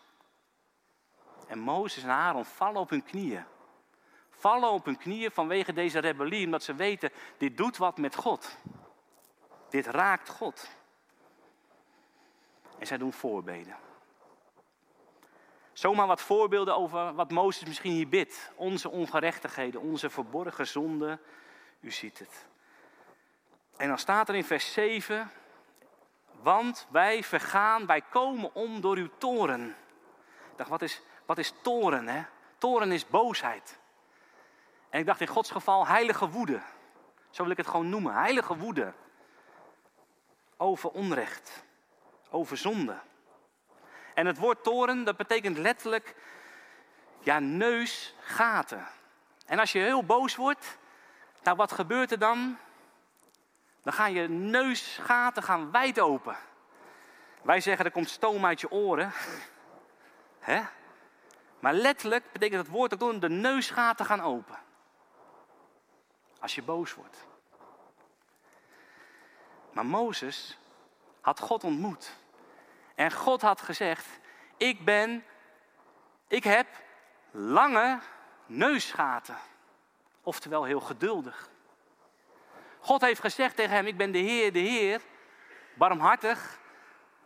En 1.46 1.58
Mozes 1.58 2.02
en 2.02 2.10
Aaron 2.10 2.44
vallen 2.44 2.80
op 2.80 2.90
hun 2.90 3.02
knieën. 3.02 3.44
Vallen 4.30 4.70
op 4.70 4.84
hun 4.84 4.96
knieën 4.98 5.30
vanwege 5.30 5.72
deze 5.72 5.98
rebellie, 5.98 6.44
omdat 6.44 6.62
ze 6.62 6.74
weten, 6.74 7.12
dit 7.38 7.56
doet 7.56 7.76
wat 7.76 7.98
met 7.98 8.14
God. 8.14 8.56
Dit 9.68 9.86
raakt 9.86 10.28
God. 10.28 10.68
En 12.78 12.86
zij 12.86 12.98
doen 12.98 13.12
voorbeden. 13.12 13.76
Zomaar 15.76 16.06
wat 16.06 16.20
voorbeelden 16.20 16.76
over 16.76 17.14
wat 17.14 17.30
Mozes 17.30 17.68
misschien 17.68 17.92
hier 17.92 18.08
bidt. 18.08 18.50
Onze 18.54 18.90
ongerechtigheden, 18.90 19.80
onze 19.80 20.10
verborgen 20.10 20.66
zonden. 20.66 21.20
U 21.80 21.90
ziet 21.90 22.18
het. 22.18 22.46
En 23.76 23.88
dan 23.88 23.98
staat 23.98 24.28
er 24.28 24.34
in 24.34 24.44
vers 24.44 24.72
7, 24.72 25.30
want 26.42 26.86
wij 26.90 27.22
vergaan, 27.22 27.86
wij 27.86 28.00
komen 28.00 28.54
om 28.54 28.80
door 28.80 28.96
uw 28.96 29.10
toren. 29.18 29.68
Ik 30.50 30.56
dacht, 30.56 30.70
wat 30.70 30.82
is, 30.82 31.02
wat 31.26 31.38
is 31.38 31.52
toren? 31.62 32.08
Hè? 32.08 32.22
Toren 32.58 32.92
is 32.92 33.06
boosheid. 33.06 33.78
En 34.88 35.00
ik 35.00 35.06
dacht 35.06 35.20
in 35.20 35.26
Gods 35.26 35.50
geval 35.50 35.86
heilige 35.86 36.28
woede. 36.28 36.60
Zo 37.30 37.42
wil 37.42 37.52
ik 37.52 37.56
het 37.56 37.68
gewoon 37.68 37.88
noemen. 37.88 38.14
Heilige 38.14 38.56
woede. 38.56 38.92
Over 40.56 40.90
onrecht. 40.90 41.64
Over 42.30 42.56
zonde. 42.56 42.98
En 44.16 44.26
het 44.26 44.38
woord 44.38 44.62
toren, 44.62 45.04
dat 45.04 45.16
betekent 45.16 45.58
letterlijk, 45.58 46.14
ja, 47.20 47.38
neus, 47.38 48.14
gaten. 48.20 48.86
En 49.46 49.58
als 49.58 49.72
je 49.72 49.78
heel 49.78 50.04
boos 50.04 50.36
wordt, 50.36 50.78
nou 51.42 51.56
wat 51.56 51.72
gebeurt 51.72 52.10
er 52.10 52.18
dan? 52.18 52.58
dan 53.86 53.94
gaan 53.94 54.12
je 54.12 54.28
neusgaten 54.28 55.42
gaan 55.42 55.70
wijd 55.70 56.00
open. 56.00 56.36
Wij 57.42 57.60
zeggen 57.60 57.84
er 57.84 57.90
komt 57.90 58.10
stoom 58.10 58.44
uit 58.44 58.60
je 58.60 58.70
oren. 58.70 59.12
Hè? 60.38 60.62
Maar 61.60 61.72
letterlijk 61.72 62.32
betekent 62.32 62.60
het 62.60 62.70
woord 62.70 63.02
ook 63.02 63.20
de 63.20 63.28
neusgaten 63.28 64.06
gaan 64.06 64.20
open. 64.20 64.58
Als 66.40 66.54
je 66.54 66.62
boos 66.62 66.94
wordt. 66.94 67.26
Maar 69.72 69.86
Mozes 69.86 70.58
had 71.20 71.40
God 71.40 71.64
ontmoet. 71.64 72.16
En 72.96 73.12
God 73.12 73.42
had 73.42 73.60
gezegd, 73.60 74.06
ik 74.56 74.84
ben, 74.84 75.24
ik 76.28 76.44
heb 76.44 76.66
lange 77.30 77.98
neusgaten. 78.46 79.36
Oftewel 80.22 80.64
heel 80.64 80.80
geduldig. 80.80 81.48
God 82.80 83.00
heeft 83.00 83.20
gezegd 83.20 83.56
tegen 83.56 83.74
hem, 83.74 83.86
ik 83.86 83.96
ben 83.96 84.12
de 84.12 84.18
Heer, 84.18 84.52
de 84.52 84.58
Heer, 84.58 85.00
barmhartig, 85.74 86.58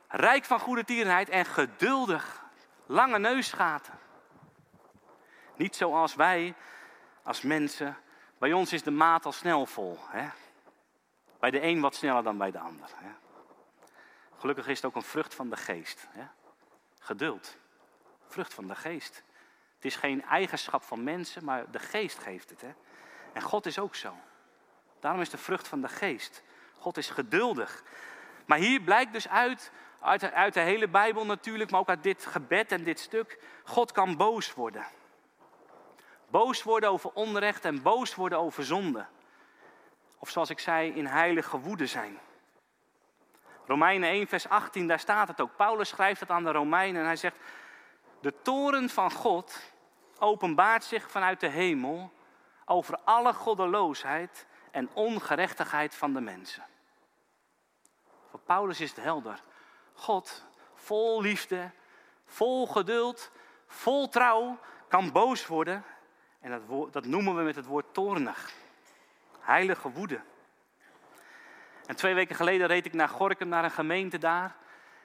rijk 0.08 0.44
van 0.44 0.60
goede 0.60 0.84
tierenheid 0.84 1.28
en 1.28 1.44
geduldig, 1.44 2.42
lange 2.86 3.18
neusgaten. 3.18 3.98
Niet 5.56 5.76
zoals 5.76 6.14
wij 6.14 6.54
als 7.22 7.42
mensen, 7.42 7.96
bij 8.38 8.52
ons 8.52 8.72
is 8.72 8.82
de 8.82 8.90
maat 8.90 9.26
al 9.26 9.32
snel 9.32 9.66
vol. 9.66 9.98
Hè? 10.08 10.28
Bij 11.38 11.50
de 11.50 11.62
een 11.62 11.80
wat 11.80 11.94
sneller 11.94 12.22
dan 12.22 12.38
bij 12.38 12.50
de 12.50 12.58
ander. 12.58 12.88
Hè? 12.94 13.19
Gelukkig 14.40 14.66
is 14.66 14.76
het 14.76 14.84
ook 14.84 14.94
een 14.94 15.02
vrucht 15.02 15.34
van 15.34 15.50
de 15.50 15.56
geest. 15.56 16.06
Hè? 16.10 16.24
Geduld, 16.98 17.56
vrucht 18.28 18.54
van 18.54 18.66
de 18.66 18.74
geest. 18.74 19.22
Het 19.74 19.84
is 19.84 19.96
geen 19.96 20.24
eigenschap 20.24 20.82
van 20.82 21.04
mensen, 21.04 21.44
maar 21.44 21.70
de 21.70 21.78
geest 21.78 22.18
geeft 22.18 22.50
het. 22.50 22.60
Hè? 22.60 22.70
En 23.32 23.42
God 23.42 23.66
is 23.66 23.78
ook 23.78 23.94
zo. 23.94 24.14
Daarom 25.00 25.20
is 25.20 25.30
de 25.30 25.38
vrucht 25.38 25.68
van 25.68 25.80
de 25.80 25.88
geest. 25.88 26.42
God 26.78 26.96
is 26.96 27.10
geduldig. 27.10 27.82
Maar 28.46 28.58
hier 28.58 28.80
blijkt 28.80 29.12
dus 29.12 29.28
uit, 29.28 29.72
uit 30.00 30.32
uit 30.32 30.54
de 30.54 30.60
hele 30.60 30.88
Bijbel 30.88 31.26
natuurlijk, 31.26 31.70
maar 31.70 31.80
ook 31.80 31.88
uit 31.88 32.02
dit 32.02 32.26
gebed 32.26 32.72
en 32.72 32.84
dit 32.84 33.00
stuk, 33.00 33.38
God 33.64 33.92
kan 33.92 34.16
boos 34.16 34.54
worden. 34.54 34.86
Boos 36.28 36.62
worden 36.62 36.90
over 36.90 37.10
onrecht 37.12 37.64
en 37.64 37.82
boos 37.82 38.14
worden 38.14 38.38
over 38.38 38.64
zonde. 38.64 39.06
Of 40.18 40.30
zoals 40.30 40.50
ik 40.50 40.58
zei, 40.58 40.92
in 40.92 41.06
heilige 41.06 41.58
woede 41.58 41.86
zijn. 41.86 42.18
Romeinen 43.70 44.08
1, 44.08 44.26
vers 44.26 44.48
18, 44.48 44.86
daar 44.86 44.98
staat 44.98 45.28
het 45.28 45.40
ook. 45.40 45.56
Paulus 45.56 45.88
schrijft 45.88 46.20
het 46.20 46.30
aan 46.30 46.44
de 46.44 46.52
Romeinen 46.52 47.00
en 47.00 47.06
hij 47.06 47.16
zegt: 47.16 47.36
De 48.20 48.34
toren 48.42 48.88
van 48.88 49.10
God 49.10 49.60
openbaart 50.18 50.84
zich 50.84 51.10
vanuit 51.10 51.40
de 51.40 51.48
hemel 51.48 52.12
over 52.64 52.98
alle 53.04 53.32
goddeloosheid 53.32 54.46
en 54.70 54.90
ongerechtigheid 54.92 55.94
van 55.94 56.12
de 56.12 56.20
mensen. 56.20 56.62
Voor 58.30 58.40
Paulus 58.40 58.80
is 58.80 58.90
het 58.90 59.04
helder. 59.04 59.42
God, 59.94 60.44
vol 60.74 61.20
liefde, 61.20 61.70
vol 62.24 62.66
geduld, 62.66 63.30
vol 63.66 64.08
trouw, 64.08 64.58
kan 64.88 65.12
boos 65.12 65.46
worden. 65.46 65.84
En 66.40 66.50
dat, 66.50 66.92
dat 66.92 67.04
noemen 67.04 67.36
we 67.36 67.42
met 67.42 67.56
het 67.56 67.66
woord 67.66 67.94
toornig. 67.94 68.52
Heilige 69.40 69.90
woede. 69.90 70.20
En 71.90 71.96
twee 71.96 72.14
weken 72.14 72.36
geleden 72.36 72.66
reed 72.66 72.86
ik 72.86 72.92
naar 72.92 73.08
Gorkum, 73.08 73.48
naar 73.48 73.64
een 73.64 73.70
gemeente 73.70 74.18
daar. 74.18 74.56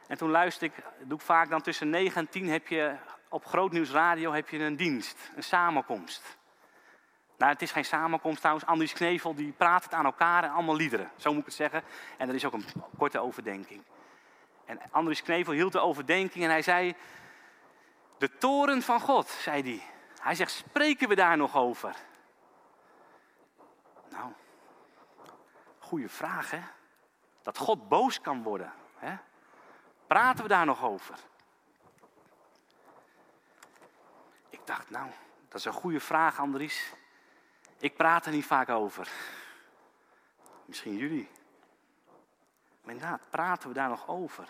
En 0.08 0.18
toen 0.18 0.30
luisterde 0.30 0.76
ik, 0.76 0.84
doe 1.08 1.18
ik 1.18 1.24
vaak 1.24 1.50
dan 1.50 1.62
tussen 1.62 1.90
9 1.90 2.22
en 2.22 2.30
10 2.30 2.50
heb 2.50 2.68
je 2.68 2.96
op 3.30 3.46
Grootnieuws 3.46 3.92
Radio 3.92 4.32
heb 4.32 4.50
je 4.50 4.60
een 4.60 4.76
dienst, 4.76 5.32
een 5.36 5.44
samenkomst. 5.44 6.38
Nou, 7.38 7.52
het 7.52 7.62
is 7.62 7.72
geen 7.72 7.86
samenkomst 7.86 8.40
trouwens. 8.40 8.66
Andries 8.66 8.94
Knevel 8.94 9.36
die 9.36 9.52
praat 9.52 9.84
het 9.84 9.94
aan 9.94 10.06
elkaar 10.06 10.44
en 10.44 10.50
allemaal 10.50 10.76
liederen. 10.76 11.12
Zo 11.16 11.30
moet 11.30 11.40
ik 11.40 11.46
het 11.46 11.56
zeggen. 11.56 11.84
En 12.18 12.30
er 12.30 12.36
is 12.36 12.46
ook 12.46 12.54
een 12.54 12.66
korte 12.98 13.20
overdenking. 13.20 13.84
En 14.66 14.80
Andries 14.92 15.24
Knevel 15.24 15.54
hield 15.54 15.72
de 15.72 15.80
overdenking 15.80 16.44
en 16.44 16.50
hij 16.50 16.62
zei, 16.62 16.96
de 18.18 18.38
toren 18.38 18.82
van 18.82 19.00
God, 19.00 19.30
zei 19.30 19.62
hij. 19.62 19.82
Hij 20.22 20.36
zegt, 20.36 20.52
spreken 20.52 21.10
we 21.10 21.16
daar 21.16 21.38
nog 21.38 21.56
over? 21.56 21.96
Nou, 24.10 24.32
goede 25.86 26.10
vraag 26.10 26.52
hè. 26.52 26.62
Dat 27.42 27.58
God 27.58 27.90
boos 27.90 28.22
kan 28.22 28.44
worden. 28.44 28.74
Hè? 28.96 29.16
Praten 30.08 30.44
we 30.44 30.50
daar 30.50 30.66
nog 30.66 30.84
over? 30.84 31.16
Ik 34.50 34.60
dacht, 34.66 34.90
nou, 34.90 35.10
dat 35.50 35.60
is 35.60 35.66
een 35.66 35.74
goede 35.74 36.00
vraag, 36.00 36.40
Andries. 36.40 36.94
Ik 37.78 37.96
praat 37.96 38.26
er 38.26 38.32
niet 38.32 38.46
vaak 38.46 38.70
over. 38.70 39.10
Misschien 40.66 40.98
jullie. 40.98 41.30
Maar 42.82 42.94
inderdaad, 42.94 43.30
praten 43.30 43.68
we 43.68 43.74
daar 43.74 43.90
nog 43.90 44.08
over? 44.08 44.48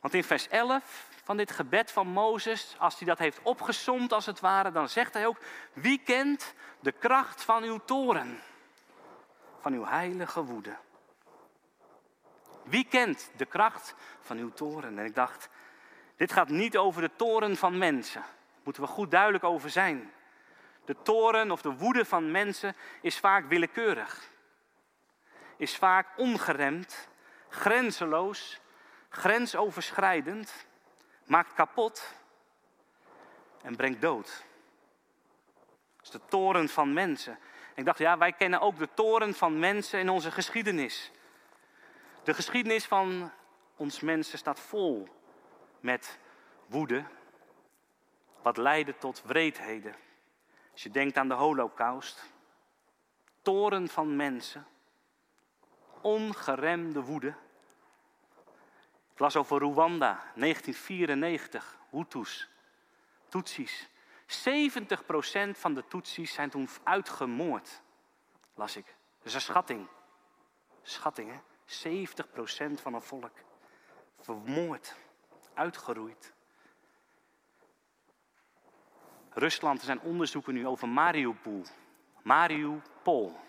Want 0.00 0.14
in 0.14 0.24
vers 0.24 0.48
11 0.48 1.08
van 1.24 1.36
dit 1.36 1.50
gebed 1.50 1.90
van 1.90 2.06
Mozes, 2.06 2.76
als 2.78 2.98
hij 2.98 3.08
dat 3.08 3.18
heeft 3.18 3.42
opgesomd 3.42 4.12
als 4.12 4.26
het 4.26 4.40
ware, 4.40 4.72
dan 4.72 4.88
zegt 4.88 5.14
hij 5.14 5.26
ook, 5.26 5.38
wie 5.72 5.98
kent 5.98 6.54
de 6.80 6.92
kracht 6.92 7.42
van 7.42 7.62
uw 7.62 7.78
toren, 7.84 8.42
van 9.66 9.74
uw 9.74 9.84
heilige 9.84 10.44
woede? 10.44 10.76
Wie 12.62 12.84
kent 12.84 13.30
de 13.36 13.44
kracht 13.44 13.94
van 14.20 14.38
uw 14.38 14.52
toren? 14.52 14.98
En 14.98 15.04
ik 15.04 15.14
dacht, 15.14 15.48
dit 16.16 16.32
gaat 16.32 16.48
niet 16.48 16.76
over 16.76 17.02
de 17.02 17.10
toren 17.16 17.56
van 17.56 17.78
mensen. 17.78 18.20
Daar 18.20 18.60
moeten 18.64 18.82
we 18.82 18.88
goed 18.88 19.10
duidelijk 19.10 19.44
over 19.44 19.70
zijn. 19.70 20.12
De 20.84 20.96
toren 21.02 21.50
of 21.50 21.62
de 21.62 21.76
woede 21.76 22.04
van 22.04 22.30
mensen 22.30 22.76
is 23.00 23.18
vaak 23.18 23.48
willekeurig. 23.48 24.30
Is 25.56 25.76
vaak 25.76 26.06
ongeremd, 26.16 27.08
grenzeloos, 27.48 28.60
grensoverschrijdend, 29.08 30.66
maakt 31.24 31.52
kapot 31.52 32.14
en 33.62 33.76
brengt 33.76 34.00
dood. 34.00 34.44
Dat 35.96 36.04
is 36.04 36.10
de 36.10 36.20
toren 36.28 36.68
van 36.68 36.92
mensen. 36.92 37.38
Ik 37.76 37.84
dacht, 37.84 37.98
ja, 37.98 38.18
wij 38.18 38.32
kennen 38.32 38.60
ook 38.60 38.78
de 38.78 38.88
toren 38.94 39.34
van 39.34 39.58
mensen 39.58 40.00
in 40.00 40.08
onze 40.08 40.30
geschiedenis. 40.30 41.10
De 42.24 42.34
geschiedenis 42.34 42.86
van 42.86 43.32
ons 43.76 44.00
mensen 44.00 44.38
staat 44.38 44.60
vol 44.60 45.08
met 45.80 46.18
woede, 46.66 47.04
wat 48.42 48.56
leidde 48.56 48.96
tot 48.98 49.22
wreedheden. 49.22 49.94
Als 50.72 50.82
je 50.82 50.90
denkt 50.90 51.16
aan 51.16 51.28
de 51.28 51.34
holocaust, 51.34 52.22
toren 53.42 53.88
van 53.88 54.16
mensen, 54.16 54.66
ongeremde 56.00 57.00
woede. 57.02 57.34
Ik 59.12 59.18
las 59.18 59.36
over 59.36 59.58
Rwanda, 59.58 60.22
1994, 60.34 61.78
Hutus, 61.90 62.48
Tutsis. 63.28 63.88
70% 64.26 64.28
van 65.52 65.74
de 65.74 65.86
Tutsis 65.88 66.32
zijn 66.32 66.50
toen 66.50 66.68
uitgemoord, 66.82 67.82
las 68.54 68.76
ik. 68.76 68.86
Dat 69.18 69.26
is 69.26 69.34
een 69.34 69.40
schatting. 69.40 69.86
Schatting, 70.82 71.30
hè? 71.32 71.38
70% 71.66 72.80
van 72.80 72.94
een 72.94 73.02
volk. 73.02 73.32
Vermoord, 74.20 74.94
uitgeroeid. 75.54 76.32
Rusland, 79.30 79.78
er 79.78 79.84
zijn 79.84 80.00
onderzoeken 80.00 80.54
nu 80.54 80.66
over 80.66 80.88
Mariupol. 80.88 81.62
Mariupol, 82.22 83.40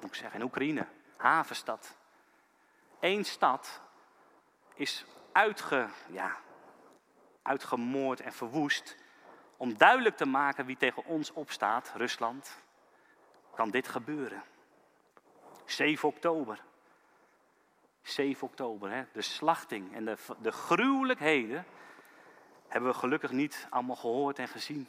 moet 0.00 0.10
ik 0.10 0.14
zeggen, 0.14 0.40
in 0.40 0.46
Oekraïne. 0.46 0.86
Havenstad. 1.16 1.96
Eén 3.00 3.24
stad 3.24 3.80
is 4.74 5.04
uitge, 5.32 5.88
ja, 6.10 6.36
uitgemoord 7.42 8.20
en 8.20 8.32
verwoest. 8.32 8.96
Om 9.56 9.76
duidelijk 9.76 10.16
te 10.16 10.26
maken 10.26 10.66
wie 10.66 10.76
tegen 10.76 11.04
ons 11.04 11.32
opstaat, 11.32 11.92
Rusland, 11.96 12.60
kan 13.54 13.70
dit 13.70 13.88
gebeuren. 13.88 14.42
7 15.64 16.08
oktober. 16.08 16.60
7 18.02 18.46
oktober, 18.46 18.90
hè? 18.90 19.04
de 19.12 19.22
slachting 19.22 19.94
en 19.94 20.04
de, 20.04 20.16
de 20.40 20.52
gruwelijkheden 20.52 21.66
hebben 22.68 22.90
we 22.90 22.98
gelukkig 22.98 23.30
niet 23.30 23.66
allemaal 23.70 23.96
gehoord 23.96 24.38
en 24.38 24.48
gezien. 24.48 24.88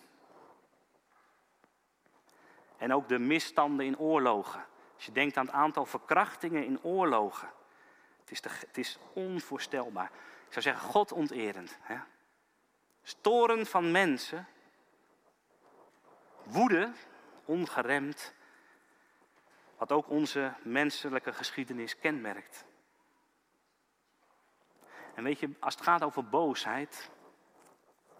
En 2.77 2.93
ook 2.93 3.07
de 3.07 3.19
misstanden 3.19 3.85
in 3.85 3.97
oorlogen. 3.97 4.65
Als 4.95 5.05
je 5.05 5.11
denkt 5.11 5.37
aan 5.37 5.45
het 5.45 5.55
aantal 5.55 5.85
verkrachtingen 5.85 6.65
in 6.65 6.83
oorlogen. 6.83 7.49
Het 8.19 8.31
is, 8.31 8.43
het 8.43 8.77
is 8.77 8.97
onvoorstelbaar. 9.13 10.11
Ik 10.47 10.53
zou 10.53 10.61
zeggen, 10.61 10.89
God 10.89 11.11
onterend. 11.11 11.77
Storen 13.03 13.65
van 13.65 13.91
mensen. 13.91 14.47
Woede, 16.45 16.91
ongeremd. 17.45 18.33
Wat 19.77 19.91
ook 19.91 20.09
onze 20.09 20.53
menselijke 20.63 21.33
geschiedenis 21.33 21.99
kenmerkt. 21.99 22.65
En 25.15 25.23
weet 25.23 25.39
je, 25.39 25.49
als 25.59 25.73
het 25.73 25.83
gaat 25.83 26.03
over 26.03 26.29
boosheid, 26.29 27.11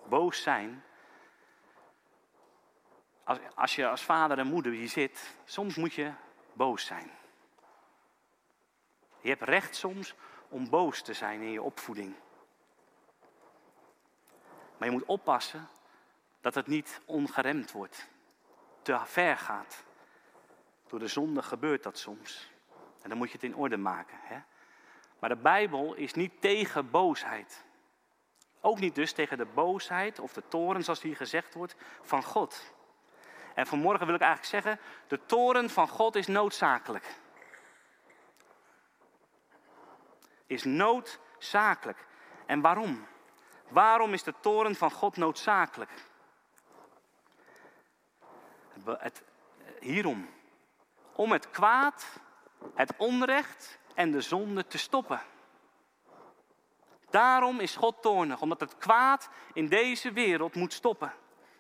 boos 0.09 0.41
zijn. 0.41 0.83
Als, 3.23 3.39
als 3.55 3.75
je 3.75 3.88
als 3.88 4.01
vader 4.01 4.38
en 4.38 4.47
moeder 4.47 4.71
hier 4.71 4.89
zit, 4.89 5.38
soms 5.43 5.75
moet 5.75 5.93
je 5.93 6.11
boos 6.53 6.85
zijn. 6.85 7.11
Je 9.21 9.29
hebt 9.29 9.41
recht 9.41 9.75
soms 9.75 10.15
om 10.49 10.69
boos 10.69 11.01
te 11.01 11.13
zijn 11.13 11.41
in 11.41 11.51
je 11.51 11.61
opvoeding. 11.61 12.15
Maar 14.77 14.88
je 14.88 14.93
moet 14.93 15.05
oppassen 15.05 15.69
dat 16.41 16.55
het 16.55 16.67
niet 16.67 17.01
ongeremd 17.05 17.71
wordt, 17.71 18.09
te 18.86 19.00
ver 19.04 19.38
gaat. 19.38 19.84
Door 20.88 21.00
de 21.00 21.08
zonde 21.08 21.41
gebeurt 21.41 21.84
dat 21.84 21.98
soms. 21.98 22.52
En 23.02 23.10
dan 23.10 23.17
moet 23.17 23.28
je 23.28 23.34
het 23.34 23.43
in 23.43 23.56
orde 23.56 23.78
maken. 23.78 24.17
Hè? 24.21 24.38
Maar 25.19 25.30
de 25.30 25.36
Bijbel 25.36 25.93
is 25.93 26.13
niet 26.13 26.41
tegen 26.41 26.91
boosheid. 26.91 27.65
Ook 28.62 28.80
niet 28.80 28.95
dus 28.95 29.12
tegen 29.12 29.38
de 29.38 29.45
boosheid 29.45 30.19
of 30.19 30.34
de 30.34 30.43
toren, 30.48 30.84
zoals 30.84 31.02
hier 31.02 31.15
gezegd 31.15 31.54
wordt, 31.54 31.76
van 32.02 32.24
God. 32.24 32.74
En 33.54 33.67
vanmorgen 33.67 34.06
wil 34.06 34.15
ik 34.15 34.21
eigenlijk 34.21 34.52
zeggen, 34.52 34.80
de 35.08 35.26
toren 35.26 35.69
van 35.69 35.88
God 35.88 36.15
is 36.15 36.28
noodzakelijk. 36.28 37.15
Is 40.45 40.63
noodzakelijk. 40.63 42.06
En 42.45 42.62
waarom? 42.62 43.08
Waarom 43.67 44.13
is 44.13 44.24
de 44.24 44.34
toren 44.39 44.76
van 44.76 44.91
God 44.91 45.17
noodzakelijk? 45.17 45.91
Het, 48.85 49.23
hierom. 49.79 50.29
Om 51.15 51.31
het 51.31 51.49
kwaad, 51.49 52.05
het 52.73 52.93
onrecht 52.97 53.79
en 53.93 54.11
de 54.11 54.21
zonde 54.21 54.67
te 54.67 54.77
stoppen. 54.77 55.21
Daarom 57.09 57.59
is 57.59 57.75
God 57.75 58.01
toornig, 58.01 58.41
omdat 58.41 58.59
het 58.59 58.77
kwaad 58.77 59.29
in 59.53 59.67
deze 59.67 60.11
wereld 60.11 60.55
moet 60.55 60.73
stoppen. 60.73 61.13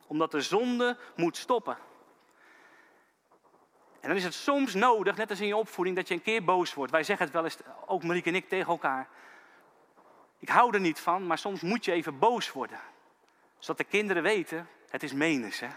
Omdat 0.07 0.31
de 0.31 0.41
zonde 0.41 0.97
moet 1.15 1.37
stoppen. 1.37 1.77
En 3.99 4.07
dan 4.07 4.19
is 4.19 4.23
het 4.23 4.33
soms 4.33 4.73
nodig, 4.73 5.15
net 5.15 5.29
als 5.29 5.39
in 5.39 5.47
je 5.47 5.55
opvoeding, 5.55 5.95
dat 5.95 6.07
je 6.07 6.13
een 6.13 6.21
keer 6.21 6.43
boos 6.43 6.73
wordt. 6.73 6.91
Wij 6.91 7.03
zeggen 7.03 7.25
het 7.25 7.33
wel 7.35 7.43
eens, 7.43 7.57
ook 7.85 8.03
Marieke 8.03 8.29
en 8.29 8.35
ik, 8.35 8.49
tegen 8.49 8.71
elkaar. 8.71 9.07
Ik 10.39 10.49
hou 10.49 10.73
er 10.73 10.79
niet 10.79 10.99
van, 10.99 11.27
maar 11.27 11.37
soms 11.37 11.61
moet 11.61 11.85
je 11.85 11.91
even 11.91 12.19
boos 12.19 12.51
worden. 12.51 12.79
Zodat 13.59 13.77
de 13.77 13.83
kinderen 13.83 14.23
weten, 14.23 14.69
het 14.89 15.03
is 15.03 15.13
menes, 15.13 15.59
hè. 15.59 15.67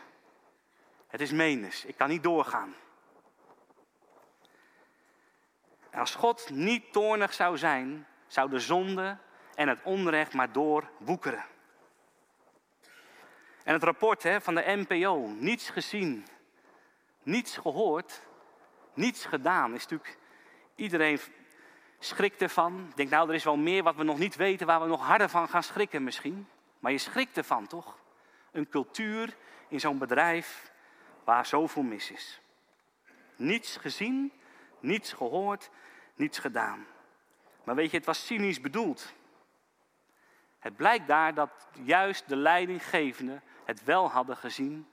Het 1.09 1.21
is 1.21 1.33
menes, 1.33 1.85
ik 1.85 1.97
kan 1.97 2.09
niet 2.09 2.23
doorgaan. 2.23 2.75
Als 5.93 6.15
God 6.15 6.51
niet 6.51 6.93
toornig 6.93 7.35
zou 7.35 7.59
zijn, 7.59 8.07
zou 8.27 8.51
de 8.51 8.61
zonde 8.61 9.19
en 9.55 9.69
het 9.69 9.83
onrecht 9.83 10.35
maar 10.35 10.53
doorwoekeren. 10.53 11.45
En 13.65 13.73
het 13.73 13.83
rapport 13.83 14.23
hè, 14.23 14.41
van 14.41 14.55
de 14.55 14.85
NPO, 14.89 15.27
niets 15.27 15.71
gezien, 15.71 16.27
niets 17.23 17.57
gehoord, 17.57 18.23
niets 18.95 19.25
gedaan, 19.25 19.75
is 19.75 19.83
natuurlijk 19.83 20.19
iedereen 20.75 21.21
schrikt 21.99 22.43
ervan. 22.43 22.93
Denk 22.95 23.11
nou, 23.11 23.29
er 23.29 23.35
is 23.35 23.45
wel 23.45 23.57
meer 23.57 23.83
wat 23.83 23.97
we 23.97 24.03
nog 24.03 24.19
niet 24.19 24.37
weten, 24.37 24.67
waar 24.67 24.81
we 24.81 24.87
nog 24.87 25.07
harder 25.07 25.29
van 25.29 25.49
gaan 25.49 25.63
schrikken 25.63 26.05
misschien. 26.05 26.49
Maar 26.79 26.93
je 26.93 26.99
schrikt 26.99 27.37
ervan 27.37 27.67
toch? 27.67 27.99
Een 28.53 28.69
cultuur 28.69 29.37
in 29.69 29.81
zo'n 29.81 29.99
bedrijf 29.99 30.73
waar 31.29 31.47
zoveel 31.47 31.83
mis 31.83 32.11
is. 32.11 32.41
Niets 33.37 33.77
gezien, 33.77 34.33
niets 34.81 35.13
gehoord, 35.13 35.71
niets 36.15 36.39
gedaan. 36.39 36.87
Maar 37.65 37.75
weet 37.75 37.91
je, 37.91 37.97
het 37.97 38.07
was 38.07 38.27
cynisch 38.27 38.61
bedoeld. 38.61 39.13
Het 40.59 40.77
blijkt 40.77 41.07
daar 41.07 41.35
dat 41.35 41.51
juist 41.83 42.29
de 42.29 42.37
leidinggevenden 42.37 43.43
het 43.65 43.85
wel 43.85 44.11
hadden 44.11 44.37
gezien. 44.37 44.89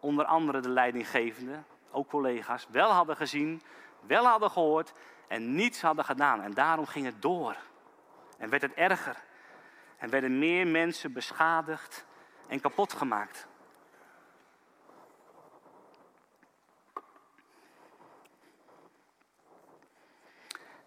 Onder 0.00 0.24
andere 0.24 0.60
de 0.60 0.68
leidinggevenden, 0.68 1.66
ook 1.90 2.08
collega's, 2.08 2.66
wel 2.70 2.90
hadden 2.90 3.16
gezien, 3.16 3.62
wel 4.00 4.24
hadden 4.24 4.50
gehoord 4.50 4.92
en 5.28 5.54
niets 5.54 5.80
hadden 5.80 6.04
gedaan. 6.04 6.42
En 6.42 6.54
daarom 6.54 6.86
ging 6.86 7.06
het 7.06 7.22
door. 7.22 7.56
En 8.38 8.50
werd 8.50 8.62
het 8.62 8.74
erger. 8.74 9.16
En 9.96 10.10
werden 10.10 10.38
meer 10.38 10.66
mensen 10.66 11.12
beschadigd 11.12 12.06
en 12.46 12.60
kapot 12.60 12.92
gemaakt. 12.92 13.48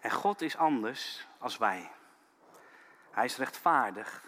En 0.02 0.10
God 0.10 0.40
is 0.40 0.56
anders 0.56 1.26
als 1.38 1.58
wij. 1.58 1.90
Hij 3.10 3.24
is 3.24 3.36
rechtvaardig, 3.36 4.22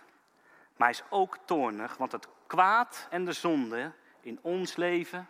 maar 0.76 0.88
hij 0.88 0.98
is 0.98 1.10
ook 1.10 1.38
toornig, 1.44 1.96
want 1.96 2.12
het 2.12 2.28
kwaad 2.46 3.06
en 3.10 3.24
de 3.24 3.32
zonde 3.32 3.92
in 4.20 4.38
ons 4.42 4.76
leven, 4.76 5.28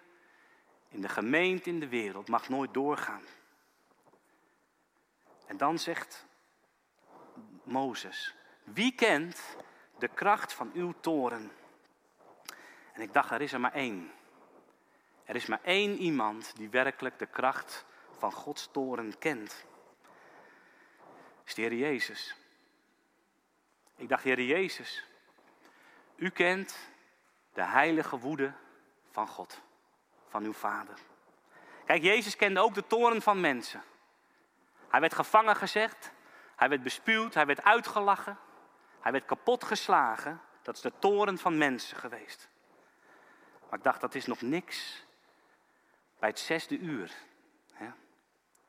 in 0.89 1.01
de 1.01 1.09
gemeente, 1.09 1.71
in 1.71 1.81
de 1.81 1.89
wereld, 1.89 2.29
mag 2.29 2.49
nooit 2.49 2.75
doorgaan. 2.75 3.23
En 5.47 5.57
dan 5.57 5.79
zegt 5.79 6.27
Mozes, 7.63 8.35
wie 8.65 8.95
kent 8.95 9.57
de 9.99 10.09
kracht 10.09 10.53
van 10.53 10.71
uw 10.75 10.95
toren? 11.01 11.53
En 12.93 13.01
ik 13.01 13.13
dacht, 13.13 13.31
er 13.31 13.41
is 13.41 13.53
er 13.53 13.61
maar 13.61 13.75
één. 13.75 14.13
Er 15.25 15.37
is 15.37 15.47
maar 15.47 15.63
één 15.63 15.97
iemand 15.97 16.57
die 16.57 16.69
werkelijk 16.69 17.19
de 17.19 17.27
kracht 17.27 17.85
van 18.19 18.33
Gods 18.33 18.69
toren 18.73 19.19
kent. 19.19 19.65
Is 21.45 21.55
Jezus. 21.55 22.37
Ik 23.97 24.09
dacht, 24.09 24.23
Heer 24.23 24.43
Jezus, 24.43 25.05
u 26.17 26.31
kent 26.31 26.79
de 27.53 27.63
heilige 27.63 28.19
woede 28.19 28.53
van 29.11 29.29
God, 29.29 29.61
van 30.29 30.45
uw 30.45 30.53
Vader. 30.53 30.99
Kijk, 31.85 32.03
Jezus 32.03 32.37
kende 32.37 32.61
ook 32.61 32.75
de 32.75 32.87
toren 32.87 33.23
van 33.23 33.41
mensen. 33.41 33.83
Hij 34.89 35.01
werd 35.01 35.15
gevangen 35.15 35.57
gezegd, 35.57 36.13
hij 36.57 36.69
werd 36.69 36.83
bespuwd, 36.83 37.35
hij 37.35 37.47
werd 37.47 37.63
uitgelachen, 37.63 38.39
hij 39.01 39.13
werd 39.13 39.25
kapot 39.25 39.65
geslagen. 39.65 40.41
Dat 40.63 40.77
is 40.77 40.81
de 40.81 40.93
toren 40.99 41.39
van 41.39 41.59
mensen 41.59 41.97
geweest. 41.97 42.49
Maar 43.69 43.79
ik 43.79 43.85
dacht, 43.85 44.01
dat 44.01 44.15
is 44.15 44.27
nog 44.27 44.41
niks 44.41 45.05
bij 46.19 46.29
het 46.29 46.39
zesde 46.39 46.79
uur. 46.79 47.13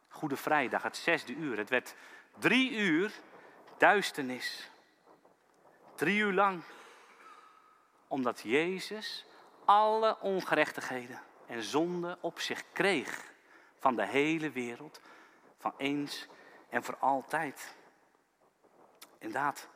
Goede 0.10 0.38
Vrijdag, 0.38 0.84
het 0.84 0.98
zesde 0.98 1.34
uur. 1.34 1.58
Het 1.58 1.70
werd 1.70 1.96
drie 2.40 2.72
uur 2.72 3.12
duisternis. 3.78 4.70
Drie 5.96 6.20
uur 6.20 6.34
lang. 6.34 6.64
Omdat 8.08 8.42
Jezus 8.42 9.26
alle 9.66 10.20
ongerechtigheden 10.20 11.22
en 11.48 11.64
zonden 11.64 12.18
op 12.22 12.40
zich 12.40 12.64
kreeg 12.72 13.34
van 13.80 13.96
de 13.96 14.06
hele 14.06 14.52
wereld, 14.52 15.00
van 15.58 15.74
eens 15.78 16.28
en 16.70 16.84
voor 16.84 16.98
altijd. 16.98 17.76
Inderdaad, 19.18 19.68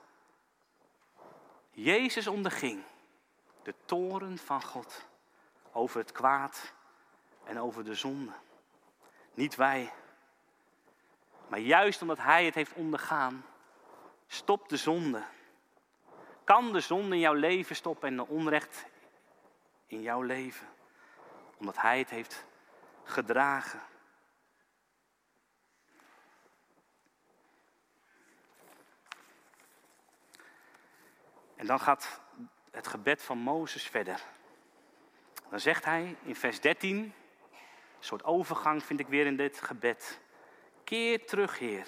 Jezus 1.72 2.28
onderging 2.28 2.84
de 3.64 3.76
toren 3.86 4.38
van 4.38 4.64
God 4.64 5.06
over 5.72 6.00
het 6.00 6.12
kwaad 6.12 6.74
en 7.44 7.60
over 7.60 7.84
de 7.84 7.96
zonde. 7.96 8.34
Niet 9.34 9.56
wij, 9.56 9.94
maar 11.50 11.60
juist 11.60 12.02
omdat 12.02 12.18
Hij 12.18 12.46
het 12.46 12.56
heeft 12.56 12.74
ondergaan, 12.74 13.46
stopt 14.28 14.70
de 14.70 14.78
zonde. 14.78 15.24
Kan 16.44 16.74
de 16.74 16.80
zonde 16.80 17.16
in 17.16 17.22
jouw 17.22 17.34
leven 17.34 17.76
stoppen 17.76 18.08
en 18.08 18.16
de 18.16 18.28
onrecht 18.28 18.86
in 19.86 20.02
jouw 20.02 20.22
leven, 20.22 20.68
omdat 21.58 21.78
Hij 21.78 22.00
het 22.00 22.10
heeft 22.10 22.46
gedragen. 23.04 23.82
En 31.56 31.66
dan 31.66 31.80
gaat 31.80 32.22
het 32.72 32.88
gebed 32.88 33.22
van 33.24 33.38
Mozes 33.38 33.84
verder. 33.84 34.22
Dan 35.50 35.60
zegt 35.60 35.86
hij 35.86 36.16
in 36.24 36.36
vers 36.36 36.60
13, 36.62 36.98
een 36.98 37.14
soort 38.00 38.24
overgang 38.24 38.84
vind 38.84 39.00
ik 39.00 39.08
weer 39.08 39.26
in 39.26 39.36
dit 39.36 39.62
gebed. 39.62 40.20
Keer 40.90 41.26
terug, 41.26 41.60
Heer. 41.60 41.86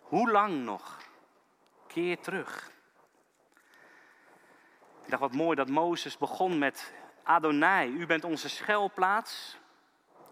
Hoe 0.00 0.30
lang 0.30 0.64
nog? 0.64 0.98
Keer 1.86 2.20
terug. 2.20 2.70
Ik 5.04 5.10
dacht 5.10 5.22
wat 5.22 5.32
mooi 5.32 5.56
dat 5.56 5.68
Mozes 5.68 6.18
begon 6.18 6.58
met 6.58 6.92
Adonai, 7.22 7.90
u 7.90 8.06
bent 8.06 8.24
onze 8.24 8.48
schuilplaats. 8.48 9.56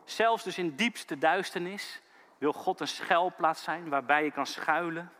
Zelfs 0.04 0.44
dus 0.44 0.58
in 0.58 0.76
diepste 0.76 1.18
duisternis 1.18 2.00
wil 2.38 2.52
God 2.52 2.80
een 2.80 2.88
schuilplaats 2.88 3.62
zijn 3.62 3.88
waarbij 3.88 4.24
je 4.24 4.30
kan 4.30 4.46
schuilen. 4.46 5.12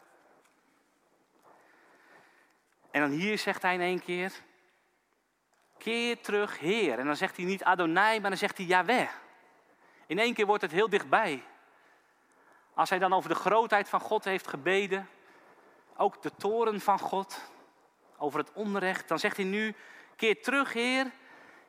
En 2.90 3.00
dan 3.00 3.10
hier 3.10 3.38
zegt 3.38 3.62
hij 3.62 3.74
in 3.74 3.80
één 3.80 4.02
keer, 4.02 4.32
keer 5.78 6.20
terug 6.20 6.58
Heer. 6.58 6.98
En 6.98 7.06
dan 7.06 7.16
zegt 7.16 7.36
hij 7.36 7.44
niet 7.44 7.64
Adonai, 7.64 8.20
maar 8.20 8.30
dan 8.30 8.38
zegt 8.38 8.56
hij 8.56 8.66
Yahweh. 8.66 9.08
In 10.06 10.18
één 10.18 10.34
keer 10.34 10.46
wordt 10.46 10.62
het 10.62 10.72
heel 10.72 10.88
dichtbij. 10.88 11.44
Als 12.78 12.90
hij 12.90 12.98
dan 12.98 13.12
over 13.12 13.28
de 13.28 13.34
grootheid 13.34 13.88
van 13.88 14.00
God 14.00 14.24
heeft 14.24 14.48
gebeden, 14.48 15.08
ook 15.96 16.22
de 16.22 16.30
toren 16.36 16.80
van 16.80 16.98
God, 16.98 17.40
over 18.16 18.38
het 18.38 18.52
onrecht, 18.52 19.08
dan 19.08 19.18
zegt 19.18 19.36
hij 19.36 19.46
nu, 19.46 19.74
keer 20.16 20.42
terug 20.42 20.72
Heer, 20.72 21.10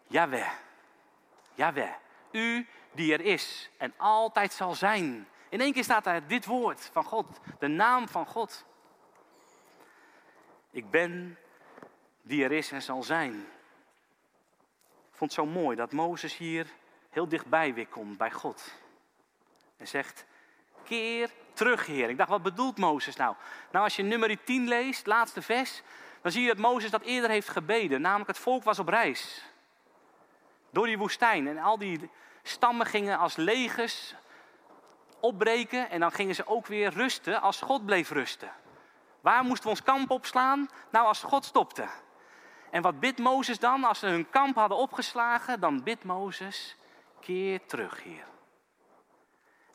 Yahweh. 0.08 0.50
Yahweh, 1.54 1.92
u 2.32 2.68
die 2.92 3.14
er 3.14 3.22
is 3.22 3.70
en 3.78 3.94
altijd 3.98 4.54
zal 4.54 4.76
zijn. 4.76 5.28
In 5.50 5.62
één 5.62 5.74
keer 5.74 5.84
staat 5.84 6.04
daar 6.04 6.28
dit 6.28 6.46
woord 6.46 6.90
van 6.94 7.04
God, 7.04 7.40
de 7.60 7.68
naam 7.68 8.08
van 8.08 8.26
God. 8.26 8.66
Ik 10.72 10.90
ben 10.92 11.38
die 12.22 12.44
er 12.44 12.52
is 12.52 12.72
en 12.72 12.82
zal 12.82 13.04
zijn. 13.04 13.34
Ik 15.12 15.16
vond 15.16 15.36
het 15.36 15.46
zo 15.46 15.46
mooi 15.46 15.76
dat 15.76 15.92
Mozes 15.92 16.38
hier 16.38 16.68
heel 17.10 17.28
dichtbij 17.28 17.74
weer 17.74 17.88
komt 17.88 18.18
bij 18.18 18.32
God. 18.32 18.74
En 19.78 19.88
zegt, 19.88 20.28
keer 20.90 21.30
terug, 21.54 21.86
Heer. 21.86 22.10
Ik 22.10 22.18
dacht, 22.18 22.30
wat 22.30 22.44
bedoelt 22.44 22.78
Mozes 22.78 23.16
nou? 23.16 23.36
Nou, 23.72 23.84
als 23.84 23.96
je 23.96 24.04
nummer 24.04 24.44
10 24.44 24.68
leest, 24.68 25.08
laatste 25.08 25.42
vers, 25.42 25.82
dan 26.22 26.32
zie 26.32 26.42
je 26.42 26.48
dat 26.48 26.58
Mozes 26.58 26.92
dat 26.92 27.02
eerder 27.02 27.30
heeft 27.30 27.50
gebeden. 27.50 28.02
Namelijk, 28.02 28.28
het 28.28 28.40
volk 28.40 28.64
was 28.64 28.80
op 28.80 28.88
reis. 28.88 29.44
Door 30.72 30.86
die 30.86 30.98
woestijn. 30.98 31.48
En 31.48 31.58
al 31.58 31.78
die 31.78 32.10
stammen 32.44 32.86
gingen 32.86 33.18
als 33.18 33.36
legers 33.36 34.16
opbreken. 35.20 35.90
En 35.90 36.00
dan 36.00 36.12
gingen 36.12 36.36
ze 36.36 36.48
ook 36.48 36.68
weer 36.68 36.94
rusten 36.94 37.42
als 37.42 37.62
God 37.62 37.86
bleef 37.86 38.10
rusten. 38.10 38.52
Waar 39.22 39.44
moesten 39.44 39.64
we 39.64 39.70
ons 39.70 39.84
kamp 39.84 40.12
opslaan? 40.12 40.70
Nou, 40.92 41.06
als 41.06 41.24
God 41.24 41.46
stopte. 41.46 41.88
En 42.72 42.82
wat 42.82 43.00
bidt 43.00 43.20
Mozes 43.20 43.60
dan? 43.60 43.84
Als 43.84 44.00
ze 44.00 44.08
hun 44.08 44.30
kamp 44.30 44.56
hadden 44.56 44.78
opgeslagen, 44.78 45.60
dan 45.60 45.84
bidt 45.84 46.04
Mozes, 46.04 46.76
keer 47.20 47.66
terug, 47.66 48.04
Heer. 48.04 48.28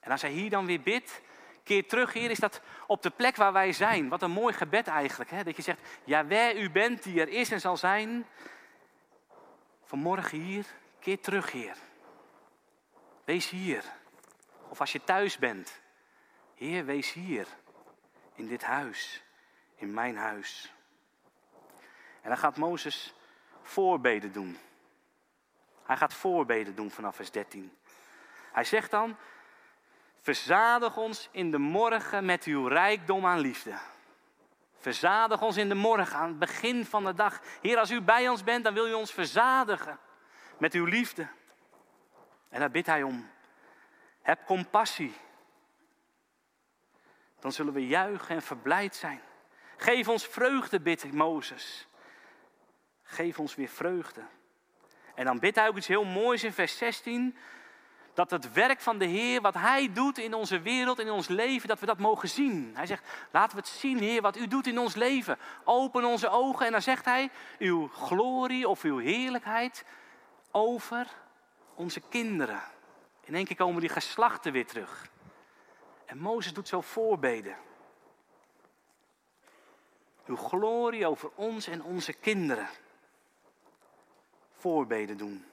En 0.04 0.10
als 0.10 0.22
hij 0.22 0.30
hier 0.30 0.50
dan 0.50 0.66
weer 0.66 0.80
bidt, 0.80 1.20
keer 1.62 1.86
terug, 1.86 2.12
Heer, 2.12 2.30
is 2.30 2.38
dat 2.38 2.60
op 2.86 3.02
de 3.02 3.10
plek 3.10 3.36
waar 3.36 3.52
wij 3.52 3.72
zijn. 3.72 4.08
Wat 4.08 4.22
een 4.22 4.30
mooi 4.30 4.54
gebed 4.54 4.86
eigenlijk. 4.86 5.30
Hè? 5.30 5.44
Dat 5.44 5.56
je 5.56 5.62
zegt, 5.62 5.80
ja, 6.04 6.26
wij 6.26 6.56
u 6.56 6.70
bent 6.70 7.02
die 7.02 7.20
er 7.20 7.28
is 7.28 7.50
en 7.50 7.60
zal 7.60 7.76
zijn. 7.76 8.26
Vanmorgen 9.84 10.38
hier, 10.38 10.66
keer 11.00 11.20
terug, 11.20 11.52
Heer. 11.52 11.76
Wees 13.24 13.50
hier. 13.50 13.84
Of 14.68 14.80
als 14.80 14.92
je 14.92 15.04
thuis 15.04 15.38
bent, 15.38 15.80
Heer, 16.54 16.84
wees 16.84 17.12
hier. 17.12 17.46
In 18.34 18.48
dit 18.48 18.64
huis 18.64 19.24
in 19.76 19.94
mijn 19.94 20.16
huis. 20.16 20.72
En 22.22 22.28
dan 22.28 22.38
gaat 22.38 22.56
Mozes 22.56 23.14
voorbeden 23.62 24.32
doen. 24.32 24.58
Hij 25.84 25.96
gaat 25.96 26.14
voorbeden 26.14 26.74
doen 26.74 26.90
vanaf 26.90 27.16
vers 27.16 27.30
13. 27.30 27.72
Hij 28.52 28.64
zegt 28.64 28.90
dan, 28.90 29.16
verzadig 30.24 30.96
ons 30.96 31.28
in 31.30 31.50
de 31.50 31.58
morgen 31.58 32.24
met 32.24 32.44
uw 32.44 32.66
rijkdom 32.66 33.26
aan 33.26 33.38
liefde. 33.38 33.78
Verzadig 34.78 35.42
ons 35.42 35.56
in 35.56 35.68
de 35.68 35.74
morgen, 35.74 36.18
aan 36.18 36.28
het 36.28 36.38
begin 36.38 36.84
van 36.84 37.04
de 37.04 37.14
dag. 37.14 37.40
Heer, 37.60 37.78
als 37.78 37.90
u 37.90 38.00
bij 38.00 38.28
ons 38.28 38.44
bent, 38.44 38.64
dan 38.64 38.74
wil 38.74 38.88
u 38.88 38.92
ons 38.92 39.12
verzadigen 39.12 39.98
met 40.58 40.74
uw 40.74 40.84
liefde. 40.84 41.26
En 42.48 42.60
daar 42.60 42.70
bidt 42.70 42.86
hij 42.86 43.02
om. 43.02 43.30
Heb 44.22 44.46
compassie. 44.46 45.14
Dan 47.40 47.52
zullen 47.52 47.72
we 47.72 47.86
juichen 47.86 48.34
en 48.34 48.42
verblijd 48.42 48.94
zijn. 48.94 49.20
Geef 49.76 50.08
ons 50.08 50.26
vreugde, 50.26 50.80
bidt 50.80 51.12
Mozes. 51.12 51.86
Geef 53.02 53.38
ons 53.38 53.54
weer 53.54 53.68
vreugde. 53.68 54.22
En 55.14 55.24
dan 55.24 55.38
bidt 55.38 55.56
hij 55.56 55.68
ook 55.68 55.76
iets 55.76 55.86
heel 55.86 56.04
moois 56.04 56.44
in 56.44 56.52
vers 56.52 56.76
16. 56.76 57.36
Dat 58.14 58.30
het 58.30 58.52
werk 58.52 58.80
van 58.80 58.98
de 58.98 59.04
Heer, 59.04 59.40
wat 59.40 59.54
Hij 59.54 59.92
doet 59.92 60.18
in 60.18 60.34
onze 60.34 60.60
wereld, 60.60 60.98
in 60.98 61.10
ons 61.10 61.28
leven, 61.28 61.68
dat 61.68 61.80
we 61.80 61.86
dat 61.86 61.98
mogen 61.98 62.28
zien. 62.28 62.72
Hij 62.74 62.86
zegt, 62.86 63.02
laten 63.30 63.56
we 63.56 63.62
het 63.62 63.72
zien, 63.72 63.98
Heer, 63.98 64.22
wat 64.22 64.36
U 64.36 64.48
doet 64.48 64.66
in 64.66 64.78
ons 64.78 64.94
leven. 64.94 65.38
Open 65.64 66.04
onze 66.04 66.28
ogen 66.28 66.66
en 66.66 66.72
dan 66.72 66.82
zegt 66.82 67.04
Hij, 67.04 67.30
Uw 67.58 67.88
glorie 67.88 68.68
of 68.68 68.82
Uw 68.82 68.98
heerlijkheid 68.98 69.84
over 70.50 71.06
onze 71.74 72.00
kinderen. 72.08 72.62
In 73.24 73.34
één 73.34 73.44
keer 73.44 73.56
komen 73.56 73.80
die 73.80 73.90
geslachten 73.90 74.52
weer 74.52 74.66
terug. 74.66 75.08
En 76.04 76.18
Mozes 76.18 76.52
doet 76.52 76.68
zo 76.68 76.80
voorbeden. 76.80 77.56
Uw 80.26 80.36
glorie 80.36 81.06
over 81.06 81.30
ons 81.34 81.66
en 81.66 81.82
onze 81.82 82.12
kinderen. 82.12 82.68
Voorbeden 84.52 85.16
doen. 85.16 85.44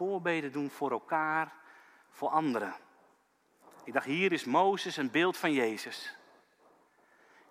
Voorbeden 0.00 0.52
doen 0.52 0.70
voor 0.70 0.90
elkaar, 0.90 1.52
voor 2.10 2.28
anderen. 2.28 2.74
Ik 3.84 3.92
dacht, 3.92 4.06
hier 4.06 4.32
is 4.32 4.44
Mozes 4.44 4.96
een 4.96 5.10
beeld 5.10 5.36
van 5.36 5.52
Jezus. 5.52 6.16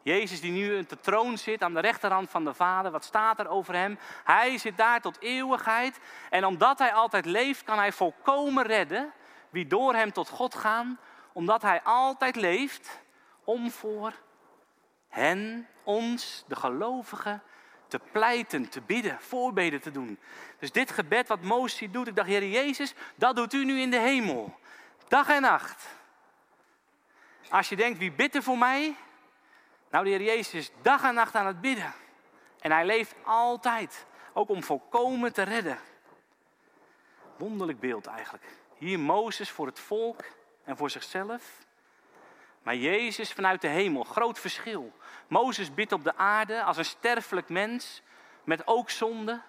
Jezus 0.02 0.41
die 0.41 0.52
nu 0.52 0.80
op 0.80 0.89
de 0.89 1.00
troon 1.00 1.38
zit 1.38 1.64
aan 1.64 1.74
de 1.74 1.80
rechterhand 1.80 2.30
van 2.30 2.45
de 2.45 2.54
Vader. 2.54 2.91
Wat 2.91 3.04
staat 3.04 3.39
er 3.39 3.47
over 3.47 3.74
hem? 3.74 4.00
Hij 4.24 4.58
zit 4.58 4.78
daar 4.78 5.02
tot 5.02 5.20
eeuwigheid. 5.20 6.00
En 6.30 6.45
omdat 6.45 6.80
hij 6.80 6.93
altijd 6.93 7.26
leeft, 7.26 7.64
kan 7.64 7.78
hij 7.78 7.91
volkomen 7.91 8.66
redden 8.66 9.14
wie 9.50 9.68
door 9.68 9.93
hem 9.93 10.12
tot 10.12 10.30
God 10.30 10.56
gaan. 10.56 11.00
Omdat 11.34 11.62
hij 11.62 11.82
altijd 11.84 12.36
leeft 12.36 13.00
om 13.43 13.72
voor 13.72 14.14
hen, 15.08 15.68
ons, 15.84 16.43
de 16.47 16.56
gelovigen, 16.56 17.43
te 17.89 17.99
pleiten, 18.11 18.69
te 18.69 18.81
bidden, 18.81 19.17
voorbeden 19.21 19.81
te 19.81 19.91
doen. 19.91 20.19
Dus 20.59 20.71
dit 20.71 20.91
gebed 20.91 21.27
wat 21.27 21.41
Mozes 21.41 21.91
doet, 21.91 22.07
ik 22.07 22.15
dacht, 22.15 22.27
Heer 22.27 22.49
Jezus, 22.49 22.93
dat 23.15 23.35
doet 23.35 23.53
u 23.53 23.65
nu 23.65 23.79
in 23.79 23.91
de 23.91 23.99
hemel. 23.99 24.59
Dag 25.07 25.29
en 25.29 25.41
nacht. 25.41 25.87
Als 27.49 27.69
je 27.69 27.75
denkt, 27.75 27.99
wie 27.99 28.11
bidt 28.11 28.35
er 28.35 28.43
voor 28.43 28.57
mij? 28.57 28.95
Nou, 29.89 30.03
de 30.03 30.09
Heer 30.09 30.21
Jezus 30.21 30.53
is 30.53 30.71
dag 30.81 31.03
en 31.03 31.13
nacht 31.13 31.35
aan 31.35 31.47
het 31.47 31.61
bidden. 31.61 31.93
En 32.59 32.71
hij 32.71 32.85
leeft 32.85 33.15
altijd, 33.23 34.05
ook 34.33 34.49
om 34.49 34.63
volkomen 34.63 35.33
te 35.33 35.41
redden. 35.41 35.79
Wonderlijk 37.37 37.79
beeld 37.79 38.07
eigenlijk. 38.07 38.45
Hier 38.77 38.99
Mozes 38.99 39.51
voor 39.51 39.65
het 39.65 39.79
volk 39.79 40.23
en 40.63 40.77
voor 40.77 40.89
zichzelf. 40.89 41.67
Maar 42.64 42.76
Jezus 42.76 43.34
vanuit 43.34 43.62
de 43.62 43.68
hemel, 43.68 44.03
groot 44.03 44.39
verschil. 44.39 44.93
Mozes 45.28 45.74
bidt 45.74 45.91
op 45.91 46.03
de 46.03 46.16
aarde 46.16 46.64
als 46.64 46.78
een 46.78 46.86
sterfelijk 46.86 47.49
mens, 47.49 48.01
met 48.43 48.68
ook 48.68 48.89
zonde. 48.89 49.41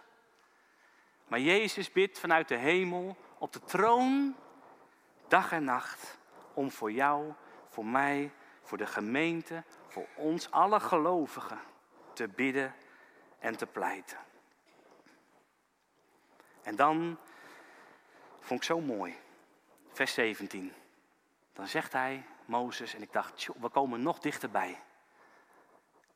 Maar 1.28 1.40
Jezus 1.40 1.92
bidt 1.92 2.18
vanuit 2.18 2.48
de 2.48 2.56
hemel 2.56 3.16
op 3.38 3.52
de 3.52 3.60
troon, 3.60 4.36
dag 5.28 5.52
en 5.52 5.64
nacht, 5.64 6.18
om 6.54 6.70
voor 6.70 6.92
jou, 6.92 7.32
voor 7.68 7.86
mij, 7.86 8.32
voor 8.62 8.78
de 8.78 8.86
gemeente, 8.86 9.64
voor 9.86 10.06
ons 10.14 10.50
alle 10.50 10.80
gelovigen 10.80 11.60
te 12.12 12.28
bidden 12.28 12.74
en 13.38 13.56
te 13.56 13.66
pleiten. 13.66 14.18
En 16.62 16.76
dan 16.76 17.18
vond 18.40 18.60
ik 18.60 18.66
zo 18.66 18.80
mooi, 18.80 19.16
vers 19.92 20.14
17. 20.14 20.72
Dan 21.52 21.66
zegt 21.66 21.92
hij, 21.92 22.24
Mozes, 22.50 22.94
en 22.94 23.02
ik 23.02 23.12
dacht, 23.12 23.48
we 23.60 23.68
komen 23.68 24.02
nog 24.02 24.18
dichterbij. 24.18 24.82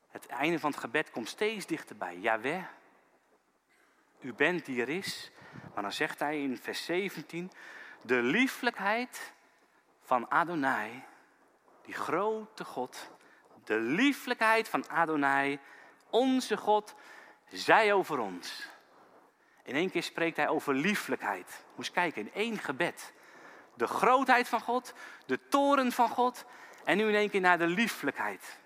Het 0.09 0.25
einde 0.25 0.59
van 0.59 0.71
het 0.71 0.79
gebed 0.79 1.11
komt 1.11 1.29
steeds 1.29 1.65
dichterbij. 1.65 2.17
Jawel, 2.17 2.63
u 4.19 4.33
bent 4.33 4.65
die 4.65 4.81
er 4.81 4.89
is. 4.89 5.31
Maar 5.73 5.83
dan 5.83 5.91
zegt 5.91 6.19
hij 6.19 6.41
in 6.41 6.57
vers 6.57 6.85
17, 6.85 7.51
de 8.01 8.21
lieflijkheid 8.21 9.33
van 10.01 10.31
Adonai, 10.31 11.03
die 11.81 11.93
grote 11.93 12.63
God, 12.63 13.09
de 13.63 13.77
lieflijkheid 13.77 14.69
van 14.69 14.89
Adonai, 14.89 15.59
onze 16.09 16.57
God, 16.57 16.95
zij 17.49 17.93
over 17.93 18.19
ons. 18.19 18.69
In 19.63 19.75
één 19.75 19.89
keer 19.89 20.03
spreekt 20.03 20.37
hij 20.37 20.47
over 20.47 20.73
lieflijkheid. 20.73 21.65
Moest 21.75 21.91
kijken, 21.91 22.21
in 22.21 22.33
één 22.33 22.57
gebed. 22.57 23.13
De 23.75 23.87
grootheid 23.87 24.47
van 24.47 24.61
God, 24.61 24.93
de 25.25 25.47
toren 25.47 25.91
van 25.91 26.09
God 26.09 26.45
en 26.83 26.97
nu 26.97 27.07
in 27.07 27.15
één 27.15 27.29
keer 27.29 27.41
naar 27.41 27.57
de 27.57 27.67
lieflijkheid. 27.67 28.59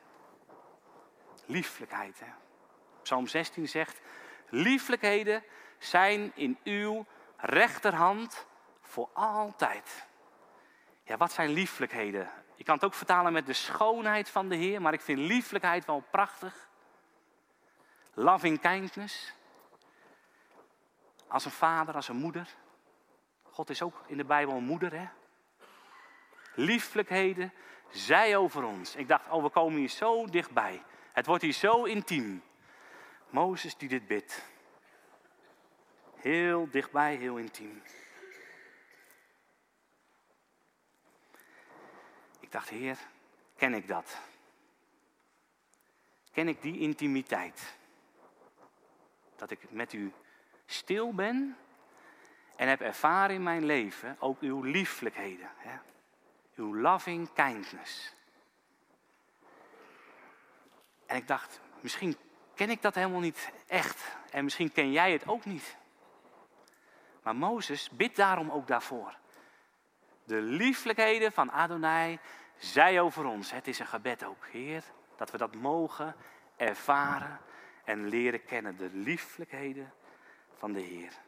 Lieflijkheid, 1.45 2.20
hè. 2.20 2.32
Psalm 3.01 3.28
16 3.28 3.68
zegt, 3.68 4.01
lieflijkheden 4.49 5.43
zijn 5.78 6.32
in 6.36 6.57
uw 6.64 7.05
rechterhand 7.38 8.45
voor 8.82 9.10
altijd. 9.14 10.07
Ja, 11.03 11.18
wat 11.18 11.32
zijn 11.32 11.49
lieflijkheden? 11.49 12.30
Je 12.55 12.64
kan 12.64 12.76
het 12.76 12.84
ook 12.84 12.93
vertalen 12.93 13.34
met 13.34 13.45
de 13.45 13.53
schoonheid 13.53 14.30
van 14.30 14.49
de 14.49 14.55
Heer, 14.55 14.82
maar 14.82 14.93
ik 14.93 15.01
vind 15.01 15.20
lieflijkheid 15.20 15.86
wel 15.86 16.03
prachtig. 16.12 16.70
Loving 18.14 18.60
kindness. 18.60 19.34
Als 21.28 21.45
een 21.45 21.51
vader, 21.51 21.95
als 21.95 22.07
een 22.07 22.16
moeder. 22.16 22.55
God 23.60 23.70
is 23.70 23.82
ook 23.82 24.03
in 24.07 24.18
de 24.18 24.26
Bijbel 24.26 24.60
moeder, 24.60 24.93
hè? 24.93 25.07
Lieflijkheden, 26.55 27.53
zij 27.89 28.38
over 28.38 28.64
ons. 28.64 28.95
Ik 28.95 29.07
dacht, 29.07 29.30
oh, 29.30 29.43
we 29.43 29.49
komen 29.49 29.80
hier 29.80 29.89
zo 29.89 30.26
dichtbij. 30.26 30.84
Het 31.12 31.26
wordt 31.26 31.43
hier 31.43 31.53
zo 31.53 31.84
intiem. 31.84 32.43
Mozes 33.30 33.78
die 33.78 33.89
dit 33.89 34.07
bidt. 34.07 34.45
Heel 36.16 36.70
dichtbij, 36.70 37.16
heel 37.16 37.38
intiem. 37.38 37.82
Ik 42.39 42.51
dacht, 42.51 42.70
Heer, 42.70 42.97
ken 43.55 43.74
ik 43.74 43.88
dat? 43.88 44.18
Ken 46.32 46.47
ik 46.47 46.62
die 46.62 46.80
intimiteit? 46.80 47.76
Dat 49.36 49.51
ik 49.51 49.72
met 49.72 49.93
u 49.93 50.14
stil 50.66 51.14
ben 51.14 51.57
en 52.60 52.68
heb 52.68 52.82
ervaren 52.82 53.36
in 53.36 53.43
mijn 53.43 53.66
leven 53.66 54.16
ook 54.20 54.41
uw 54.41 54.62
lieflijkheden. 54.62 55.49
Hè? 55.55 55.78
Uw 56.55 56.76
loving 56.76 57.34
kindness. 57.34 58.14
En 61.05 61.16
ik 61.16 61.28
dacht, 61.28 61.60
misschien 61.82 62.18
ken 62.55 62.70
ik 62.70 62.82
dat 62.82 62.95
helemaal 62.95 63.20
niet 63.20 63.51
echt. 63.68 64.18
En 64.32 64.43
misschien 64.43 64.72
ken 64.72 64.91
jij 64.91 65.12
het 65.12 65.28
ook 65.28 65.45
niet. 65.45 65.78
Maar 67.24 67.36
Mozes 67.36 67.89
bidt 67.89 68.16
daarom 68.16 68.51
ook 68.51 68.68
daarvoor. 68.68 69.18
De 70.24 70.41
lieflijkheden 70.41 71.32
van 71.32 71.51
Adonai, 71.51 72.20
zij 72.57 73.01
over 73.01 73.26
ons. 73.26 73.51
Het 73.51 73.68
is 73.68 73.80
een 73.80 73.88
gebed 73.88 74.24
ook, 74.24 74.45
Heer, 74.45 74.84
dat 75.16 75.32
we 75.32 75.38
dat 75.38 75.55
mogen 75.55 76.16
ervaren 76.57 77.39
en 77.84 78.07
leren 78.07 78.45
kennen. 78.45 78.78
De 78.78 78.89
lieflijkheden 78.93 79.93
van 80.57 80.74
de 80.74 80.82
Heer. 80.82 81.28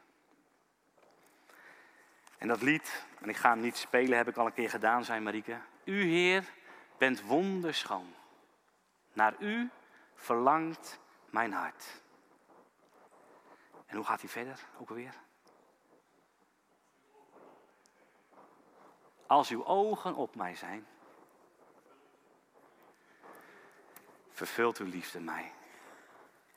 En 2.42 2.48
dat 2.48 2.62
lied, 2.62 3.04
en 3.20 3.28
ik 3.28 3.36
ga 3.36 3.50
hem 3.50 3.60
niet 3.60 3.76
spelen, 3.76 4.16
heb 4.16 4.28
ik 4.28 4.36
al 4.36 4.46
een 4.46 4.52
keer 4.52 4.70
gedaan, 4.70 5.04
zei 5.04 5.20
Marieke. 5.20 5.60
U, 5.84 6.02
Heer, 6.04 6.44
bent 6.98 7.22
wonderschoon. 7.22 8.14
Naar 9.12 9.34
u 9.38 9.70
verlangt 10.14 10.98
mijn 11.30 11.52
hart. 11.52 12.02
En 13.86 13.96
hoe 13.96 14.04
gaat 14.04 14.20
hij 14.20 14.28
verder 14.28 14.58
ook 14.78 14.88
alweer? 14.88 15.14
Als 19.26 19.50
uw 19.50 19.64
ogen 19.64 20.14
op 20.14 20.34
mij 20.34 20.54
zijn, 20.54 20.86
vervult 24.30 24.78
uw 24.78 24.86
liefde 24.86 25.20
mij. 25.20 25.52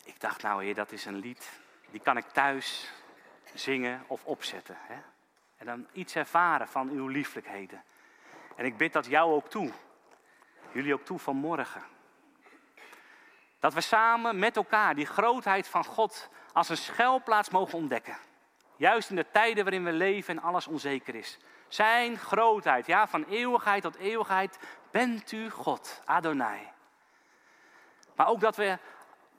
Ik 0.04 0.20
dacht, 0.20 0.42
nou 0.42 0.64
heer, 0.64 0.76
dat 0.76 0.92
is 0.92 1.06
een 1.06 1.18
lied, 1.18 1.50
die 1.92 2.02
kan 2.02 2.18
ik 2.18 2.26
thuis 2.26 2.92
zingen 3.54 4.04
of 4.08 4.26
opzetten. 4.26 4.78
Hè? 4.80 5.02
En 5.58 5.66
dan 5.66 5.88
iets 5.91 6.16
ervaren 6.16 6.68
van 6.68 6.89
uw 6.89 7.08
lieflijkheden. 7.08 7.84
En 8.56 8.66
ik 8.66 8.78
bid 8.78 8.93
dat 8.93 9.06
jou 9.06 9.34
ook 9.34 9.49
toe. 9.49 9.72
Jullie 10.72 10.93
ook 10.93 11.06
toe 11.06 11.20
vanmorgen. 11.20 11.84
Dat 13.60 13.74
we 13.74 13.82
samen 13.82 14.39
met 14.39 14.56
elkaar 14.56 14.95
die 14.95 15.06
grootheid 15.06 15.68
van 15.68 15.86
God 15.86 16.30
als 16.53 16.70
een 16.70 16.78
schuilplaats 16.78 17.49
mogen 17.49 17.78
ontdekken. 17.78 18.18
Juist 18.78 19.10
in 19.10 19.16
de 19.16 19.32
tijden 19.32 19.64
waarin 19.64 19.84
we 19.84 19.91
leven 19.91 20.38
en 20.38 20.43
alles 20.43 20.68
onzeker 20.68 21.16
is. 21.16 21.38
Zijn 21.68 22.18
grootheid, 22.18 22.86
ja, 22.86 23.08
van 23.08 23.24
eeuwigheid 23.24 23.82
tot 23.82 23.95
eeuwigheid 23.95 24.60
bent 24.91 25.32
u 25.32 25.49
God, 25.49 26.01
Adonai. 26.06 26.68
Maar 28.16 28.28
ook 28.28 28.39
dat 28.39 28.56
we 28.56 28.78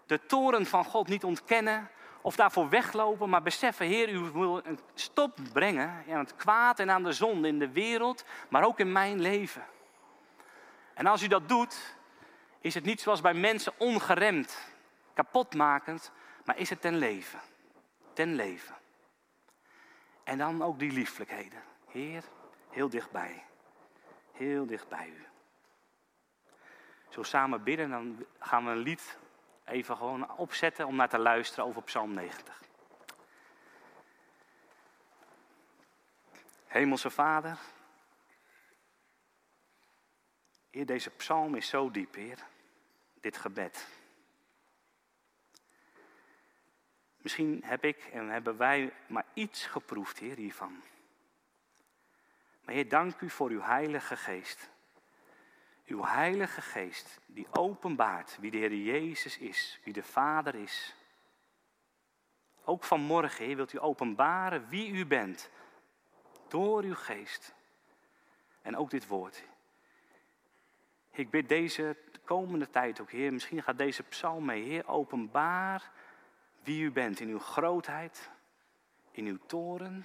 de 0.07 0.27
toren 0.27 0.67
van 0.67 0.85
God 0.85 1.09
niet 1.09 1.25
ontkennen 1.25 1.91
of 2.27 2.37
daarvoor 2.37 2.69
weglopen, 2.69 3.29
maar 3.29 3.43
beseffen, 3.43 3.87
Heer, 3.87 4.09
u 4.09 4.19
wil 4.19 4.65
een 4.65 4.79
stop 4.95 5.39
brengen 5.53 6.05
aan 6.09 6.19
het 6.19 6.37
kwaad 6.37 6.79
en 6.79 6.91
aan 6.91 7.03
de 7.03 7.13
zonde 7.13 7.49
in 7.49 7.59
de 7.59 7.71
wereld, 7.71 8.25
maar 8.49 8.65
ook 8.65 8.79
in 8.79 8.93
mijn 8.93 9.21
leven. 9.21 9.65
En 10.95 11.07
als 11.07 11.23
u 11.23 11.27
dat 11.27 11.49
doet, 11.49 11.97
is 12.61 12.75
het 12.75 12.85
niet 12.85 13.01
zoals 13.01 13.21
bij 13.21 13.35
mensen 13.35 13.73
ongeremd, 13.79 14.73
kapotmakend, 15.15 16.13
maar 16.45 16.59
is 16.59 16.71
het 16.71 16.81
ten 16.81 16.97
leven. 16.97 17.41
Ten 18.13 18.35
leven. 18.35 18.75
En 20.25 20.39
dan 20.39 20.63
ook 20.63 20.79
die 20.79 20.93
lieflijkheden. 20.93 21.63
Heer, 21.89 22.25
heel 22.71 22.89
dichtbij. 22.89 23.45
Heel 24.33 24.67
dichtbij 24.67 25.09
u. 25.09 25.27
Zo 27.09 27.23
samen 27.23 27.63
bidden, 27.63 27.91
dan 27.91 28.25
gaan 28.39 28.65
we 28.65 28.71
een 28.71 28.77
lied 28.77 29.19
even 29.67 29.97
gewoon 29.97 30.37
opzetten 30.37 30.87
om 30.87 30.97
naar 30.97 31.09
te 31.09 31.19
luisteren 31.19 31.65
over 31.65 31.83
Psalm 31.83 32.15
90. 32.15 32.63
Hemelse 36.67 37.11
Vader, 37.11 37.59
Heer, 40.71 40.87
deze 40.87 41.11
psalm 41.11 41.55
is 41.55 41.69
zo 41.69 41.91
diep, 41.91 42.15
Heer, 42.15 42.39
dit 43.21 43.37
gebed. 43.37 43.87
Misschien 47.17 47.63
heb 47.65 47.85
ik 47.85 48.05
en 48.05 48.29
hebben 48.29 48.57
wij 48.57 48.93
maar 49.07 49.25
iets 49.35 49.67
geproefd, 49.67 50.19
Heer, 50.19 50.37
hiervan. 50.37 50.83
Maar 52.65 52.75
Heer, 52.75 52.89
dank 52.89 53.21
u 53.21 53.31
voor 53.31 53.51
uw 53.51 53.61
Heilige 53.61 54.17
Geest. 54.17 54.69
Uw 55.87 56.05
Heilige 56.05 56.61
Geest 56.61 57.21
die 57.27 57.47
openbaart 57.51 58.39
wie 58.41 58.51
de 58.51 58.57
Heer 58.57 58.75
Jezus 58.75 59.39
is, 59.39 59.81
wie 59.85 59.93
de 59.93 60.03
Vader 60.03 60.55
is. 60.55 60.95
Ook 62.65 62.85
vanmorgen, 62.85 63.45
Heer, 63.45 63.57
wilt 63.57 63.73
u 63.73 63.81
openbaren 63.81 64.69
wie 64.69 64.91
u 64.91 65.07
bent 65.07 65.51
door 66.49 66.83
uw 66.83 66.95
Geest. 66.95 67.55
En 68.63 68.77
ook 68.77 68.91
dit 68.91 69.07
woord. 69.07 69.45
Ik 71.11 71.31
bid 71.31 71.49
deze 71.49 71.97
komende 72.25 72.71
tijd 72.71 73.01
ook, 73.01 73.11
Heer, 73.11 73.33
misschien 73.33 73.63
gaat 73.63 73.79
deze 73.79 74.03
psalm 74.03 74.45
mee, 74.45 74.63
Heer, 74.63 74.89
openbaar 74.89 75.91
wie 76.63 76.83
u 76.83 76.91
bent 76.91 77.21
in 77.21 77.29
uw 77.29 77.39
grootheid, 77.39 78.31
in 79.11 79.27
uw 79.27 79.39
toren, 79.47 80.05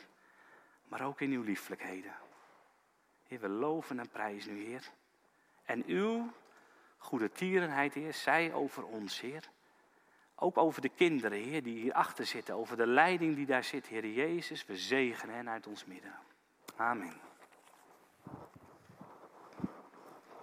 maar 0.87 1.05
ook 1.05 1.21
in 1.21 1.31
uw 1.31 1.43
lieflijkheden. 1.43 2.15
Heer, 3.27 3.39
we 3.39 3.49
loven 3.49 3.99
en 3.99 4.09
prijzen 4.09 4.57
u, 4.57 4.63
Heer. 4.63 4.91
En 5.63 5.83
uw 5.85 6.31
goede 6.97 7.31
tierenheid, 7.31 7.93
Heer, 7.93 8.13
zij 8.13 8.53
over 8.53 8.85
ons, 8.85 9.19
Heer. 9.21 9.49
Ook 10.35 10.57
over 10.57 10.81
de 10.81 10.89
kinderen, 10.89 11.39
Heer, 11.39 11.63
die 11.63 11.79
hierachter 11.81 12.25
zitten, 12.25 12.55
over 12.55 12.77
de 12.77 12.87
leiding 12.87 13.35
die 13.35 13.45
daar 13.45 13.63
zit, 13.63 13.87
Heer 13.87 14.07
Jezus. 14.07 14.65
We 14.65 14.77
zegenen 14.77 15.35
hen 15.35 15.49
uit 15.49 15.67
ons 15.67 15.85
midden. 15.85 16.13
Amen. 16.75 17.30